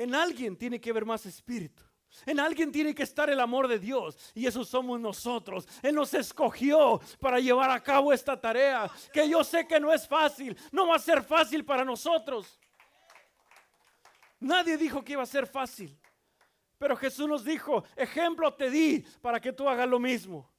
En 0.00 0.14
alguien 0.14 0.56
tiene 0.56 0.80
que 0.80 0.88
haber 0.88 1.04
más 1.04 1.26
espíritu. 1.26 1.82
En 2.24 2.40
alguien 2.40 2.72
tiene 2.72 2.94
que 2.94 3.02
estar 3.02 3.28
el 3.28 3.38
amor 3.38 3.68
de 3.68 3.78
Dios 3.78 4.16
y 4.34 4.46
eso 4.46 4.64
somos 4.64 4.98
nosotros. 4.98 5.68
Él 5.82 5.94
nos 5.94 6.14
escogió 6.14 6.98
para 7.20 7.38
llevar 7.38 7.70
a 7.70 7.82
cabo 7.82 8.10
esta 8.10 8.40
tarea 8.40 8.90
que 9.12 9.28
yo 9.28 9.44
sé 9.44 9.66
que 9.66 9.78
no 9.78 9.92
es 9.92 10.08
fácil, 10.08 10.56
no 10.72 10.88
va 10.88 10.96
a 10.96 10.98
ser 10.98 11.22
fácil 11.22 11.66
para 11.66 11.84
nosotros. 11.84 12.58
Nadie 14.38 14.78
dijo 14.78 15.04
que 15.04 15.12
iba 15.12 15.22
a 15.22 15.26
ser 15.26 15.46
fácil, 15.46 15.94
pero 16.78 16.96
Jesús 16.96 17.28
nos 17.28 17.44
dijo, 17.44 17.84
ejemplo 17.94 18.54
te 18.54 18.70
di 18.70 19.04
para 19.20 19.38
que 19.38 19.52
tú 19.52 19.68
hagas 19.68 19.86
lo 19.86 20.00
mismo. 20.00 20.49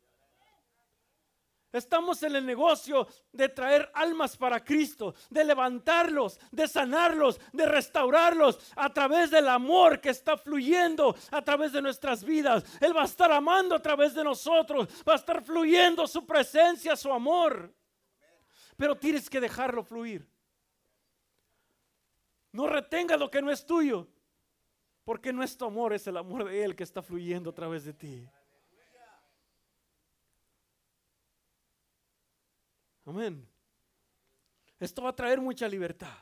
Estamos 1.71 2.21
en 2.23 2.35
el 2.35 2.45
negocio 2.45 3.07
de 3.31 3.47
traer 3.47 3.89
almas 3.93 4.35
para 4.35 4.61
Cristo, 4.61 5.15
de 5.29 5.45
levantarlos, 5.45 6.37
de 6.51 6.67
sanarlos, 6.67 7.39
de 7.53 7.65
restaurarlos 7.65 8.59
a 8.75 8.91
través 8.91 9.31
del 9.31 9.47
amor 9.47 10.01
que 10.01 10.09
está 10.09 10.35
fluyendo 10.35 11.15
a 11.31 11.41
través 11.41 11.71
de 11.71 11.81
nuestras 11.81 12.25
vidas. 12.25 12.65
Él 12.81 12.95
va 12.95 13.03
a 13.03 13.05
estar 13.05 13.31
amando 13.31 13.73
a 13.73 13.81
través 13.81 14.13
de 14.13 14.23
nosotros, 14.23 14.89
va 15.07 15.13
a 15.13 15.17
estar 15.17 15.41
fluyendo 15.41 16.05
su 16.07 16.25
presencia, 16.25 16.97
su 16.97 17.11
amor. 17.11 17.73
Pero 18.75 18.97
tienes 18.97 19.29
que 19.29 19.39
dejarlo 19.39 19.83
fluir. 19.83 20.27
No 22.51 22.67
retenga 22.67 23.15
lo 23.15 23.31
que 23.31 23.41
no 23.41 23.49
es 23.49 23.65
tuyo, 23.65 24.09
porque 25.05 25.31
nuestro 25.31 25.67
amor 25.67 25.93
es 25.93 26.05
el 26.05 26.17
amor 26.17 26.43
de 26.43 26.63
Él 26.63 26.75
que 26.75 26.83
está 26.83 27.01
fluyendo 27.01 27.51
a 27.51 27.53
través 27.53 27.85
de 27.85 27.93
ti. 27.93 28.29
Amén. 33.05 33.47
Esto 34.79 35.03
va 35.03 35.09
a 35.09 35.15
traer 35.15 35.39
mucha 35.39 35.67
libertad. 35.67 36.17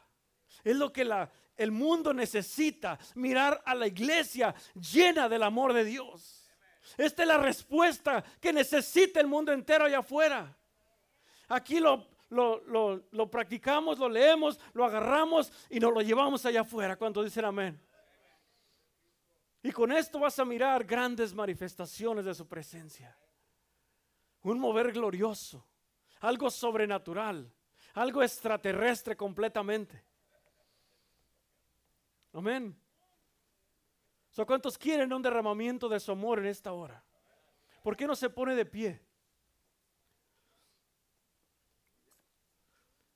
Es 0.63 0.75
lo 0.75 0.91
que 0.91 1.07
el 1.55 1.71
mundo 1.71 2.13
necesita, 2.13 2.99
mirar 3.15 3.61
a 3.65 3.75
la 3.75 3.87
iglesia 3.87 4.53
llena 4.75 5.29
del 5.29 5.43
amor 5.43 5.73
de 5.73 5.85
Dios. 5.85 6.49
Esta 6.97 7.21
es 7.21 7.27
la 7.27 7.37
respuesta 7.37 8.23
que 8.41 8.51
necesita 8.51 9.19
el 9.19 9.27
mundo 9.27 9.51
entero 9.51 9.85
allá 9.85 9.99
afuera. 9.99 10.57
Aquí 11.47 11.79
lo, 11.79 12.07
lo, 12.29 13.03
lo, 13.11 13.31
practicamos, 13.31 13.97
lo 13.97 14.09
leemos, 14.09 14.59
lo 14.73 14.85
agarramos 14.85 15.51
y 15.69 15.79
nos 15.79 15.93
lo 15.93 16.01
llevamos 16.01 16.45
allá 16.45 16.61
afuera. 16.61 16.95
Cuando 16.95 17.23
dicen 17.23 17.45
amén? 17.45 17.79
Y 19.61 19.71
con 19.71 19.91
esto 19.91 20.19
vas 20.19 20.39
a 20.39 20.45
mirar 20.45 20.83
grandes 20.83 21.33
manifestaciones 21.33 22.25
de 22.25 22.33
su 22.33 22.47
presencia. 22.47 23.15
Un 24.41 24.59
mover 24.59 24.91
glorioso 24.91 25.68
algo 26.19 26.49
sobrenatural, 26.49 27.51
algo 27.93 28.23
extraterrestre 28.23 29.15
completamente. 29.15 30.03
Amén. 32.33 32.75
So, 34.29 34.45
¿Cuántos 34.45 34.77
quieren 34.77 35.11
un 35.11 35.21
derramamiento 35.21 35.89
de 35.89 35.99
su 35.99 36.11
amor 36.11 36.39
en 36.39 36.45
esta 36.45 36.71
hora? 36.71 37.03
¿Por 37.81 37.97
qué 37.97 38.05
no 38.05 38.15
se 38.15 38.29
pone 38.29 38.55
de 38.55 38.65
pie? 38.65 39.01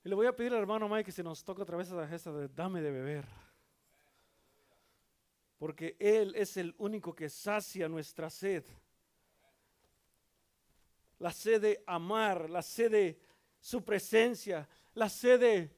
Y 0.03 0.09
le 0.09 0.15
voy 0.15 0.27
a 0.27 0.35
pedir 0.35 0.51
al 0.53 0.59
hermano 0.59 0.89
Mike 0.89 1.05
que 1.05 1.11
se 1.11 1.23
nos 1.23 1.43
toque 1.43 1.61
otra 1.61 1.77
vez 1.77 1.87
esa 1.87 2.07
gesta 2.07 2.31
de 2.31 2.49
dame 2.49 2.81
de 2.81 2.91
beber. 2.91 3.25
porque 5.57 5.95
Él 5.97 6.35
es 6.35 6.57
el 6.57 6.75
único 6.77 7.15
que 7.15 7.29
sacia 7.29 7.87
nuestra 7.87 8.29
sed. 8.29 8.65
La 11.19 11.31
sed 11.31 11.61
de 11.61 11.83
amar, 11.87 12.49
la 12.49 12.61
sed 12.61 12.91
de 12.91 13.19
su 13.59 13.83
presencia, 13.83 14.67
la 14.93 15.09
sed 15.09 15.39
de 15.39 15.75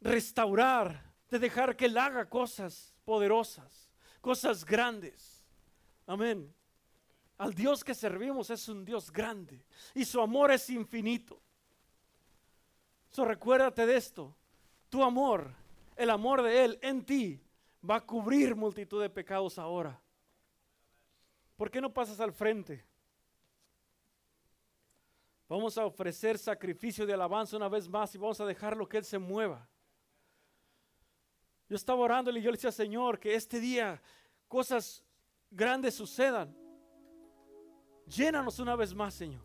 restaurar, 0.00 1.12
de 1.28 1.38
dejar 1.38 1.76
que 1.76 1.86
Él 1.86 1.96
haga 1.96 2.28
cosas 2.28 2.94
poderosas, 3.04 3.88
cosas 4.20 4.64
grandes. 4.64 5.44
Amén. 6.06 6.52
Al 7.38 7.54
Dios 7.54 7.82
que 7.82 7.94
servimos 7.94 8.50
es 8.50 8.68
un 8.68 8.84
Dios 8.84 9.10
grande 9.10 9.64
y 9.94 10.04
su 10.04 10.20
amor 10.20 10.50
es 10.50 10.68
infinito. 10.68 11.40
So, 13.10 13.24
recuérdate 13.24 13.86
de 13.86 13.96
esto. 13.96 14.36
Tu 14.88 15.02
amor, 15.02 15.54
el 15.96 16.10
amor 16.10 16.42
de 16.42 16.64
Él 16.64 16.78
en 16.82 17.04
ti, 17.04 17.40
va 17.88 17.96
a 17.96 18.06
cubrir 18.06 18.54
multitud 18.54 19.00
de 19.00 19.08
pecados 19.08 19.58
ahora. 19.58 20.00
¿Por 21.56 21.70
qué 21.70 21.80
no 21.80 21.92
pasas 21.92 22.20
al 22.20 22.32
frente? 22.32 22.84
Vamos 25.50 25.76
a 25.76 25.84
ofrecer 25.84 26.38
sacrificio 26.38 27.04
de 27.04 27.12
alabanza 27.12 27.56
una 27.56 27.68
vez 27.68 27.88
más 27.88 28.14
y 28.14 28.18
vamos 28.18 28.40
a 28.40 28.46
dejarlo 28.46 28.88
que 28.88 28.98
Él 28.98 29.04
se 29.04 29.18
mueva. 29.18 29.68
Yo 31.68 31.74
estaba 31.74 31.98
orando 31.98 32.30
y 32.30 32.40
yo 32.40 32.52
le 32.52 32.56
decía, 32.56 32.70
Señor, 32.70 33.18
que 33.18 33.34
este 33.34 33.58
día 33.58 34.00
cosas 34.46 35.04
grandes 35.50 35.96
sucedan. 35.96 36.56
Llénanos 38.06 38.60
una 38.60 38.76
vez 38.76 38.94
más, 38.94 39.12
Señor. 39.12 39.42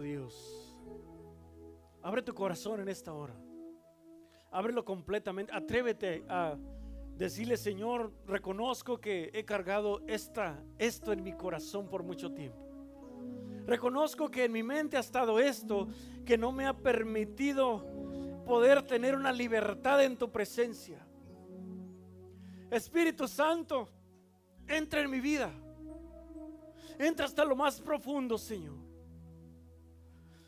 Dios. 0.00 0.76
Abre 2.02 2.22
tu 2.22 2.34
corazón 2.34 2.80
en 2.80 2.88
esta 2.88 3.12
hora. 3.12 3.34
Ábrelo 4.50 4.84
completamente. 4.84 5.52
Atrévete 5.54 6.24
a 6.28 6.56
Decirle, 7.16 7.56
Señor, 7.56 8.12
reconozco 8.26 9.00
que 9.00 9.30
he 9.32 9.44
cargado 9.44 10.02
esta, 10.08 10.60
esto 10.78 11.12
en 11.12 11.22
mi 11.22 11.32
corazón 11.32 11.88
por 11.88 12.02
mucho 12.02 12.32
tiempo. 12.32 12.58
Reconozco 13.66 14.28
que 14.28 14.44
en 14.44 14.52
mi 14.52 14.64
mente 14.64 14.96
ha 14.96 15.00
estado 15.00 15.38
esto 15.38 15.88
que 16.26 16.36
no 16.36 16.50
me 16.50 16.66
ha 16.66 16.76
permitido 16.76 17.86
poder 18.44 18.82
tener 18.82 19.14
una 19.14 19.30
libertad 19.30 20.02
en 20.02 20.16
tu 20.16 20.30
presencia. 20.32 21.06
Espíritu 22.68 23.28
Santo, 23.28 23.88
entra 24.66 25.00
en 25.00 25.08
mi 25.08 25.20
vida. 25.20 25.52
Entra 26.98 27.26
hasta 27.26 27.44
lo 27.44 27.54
más 27.54 27.80
profundo, 27.80 28.36
Señor. 28.36 28.83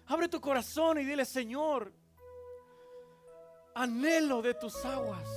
Abre 0.08 0.28
tu 0.28 0.40
corazón 0.40 0.98
y 0.98 1.04
dile, 1.04 1.24
Señor, 1.24 1.92
anhelo 3.74 4.40
de 4.40 4.54
tus 4.54 4.84
aguas. 4.84 5.28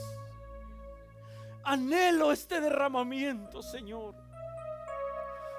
Anhelo 1.64 2.32
este 2.32 2.62
derramamiento, 2.62 3.62
Señor. 3.62 4.16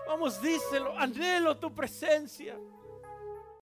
Vamos, 0.07 0.41
díselo, 0.41 0.97
anhelo 0.99 1.57
tu 1.57 1.75
presencia. 1.75 2.59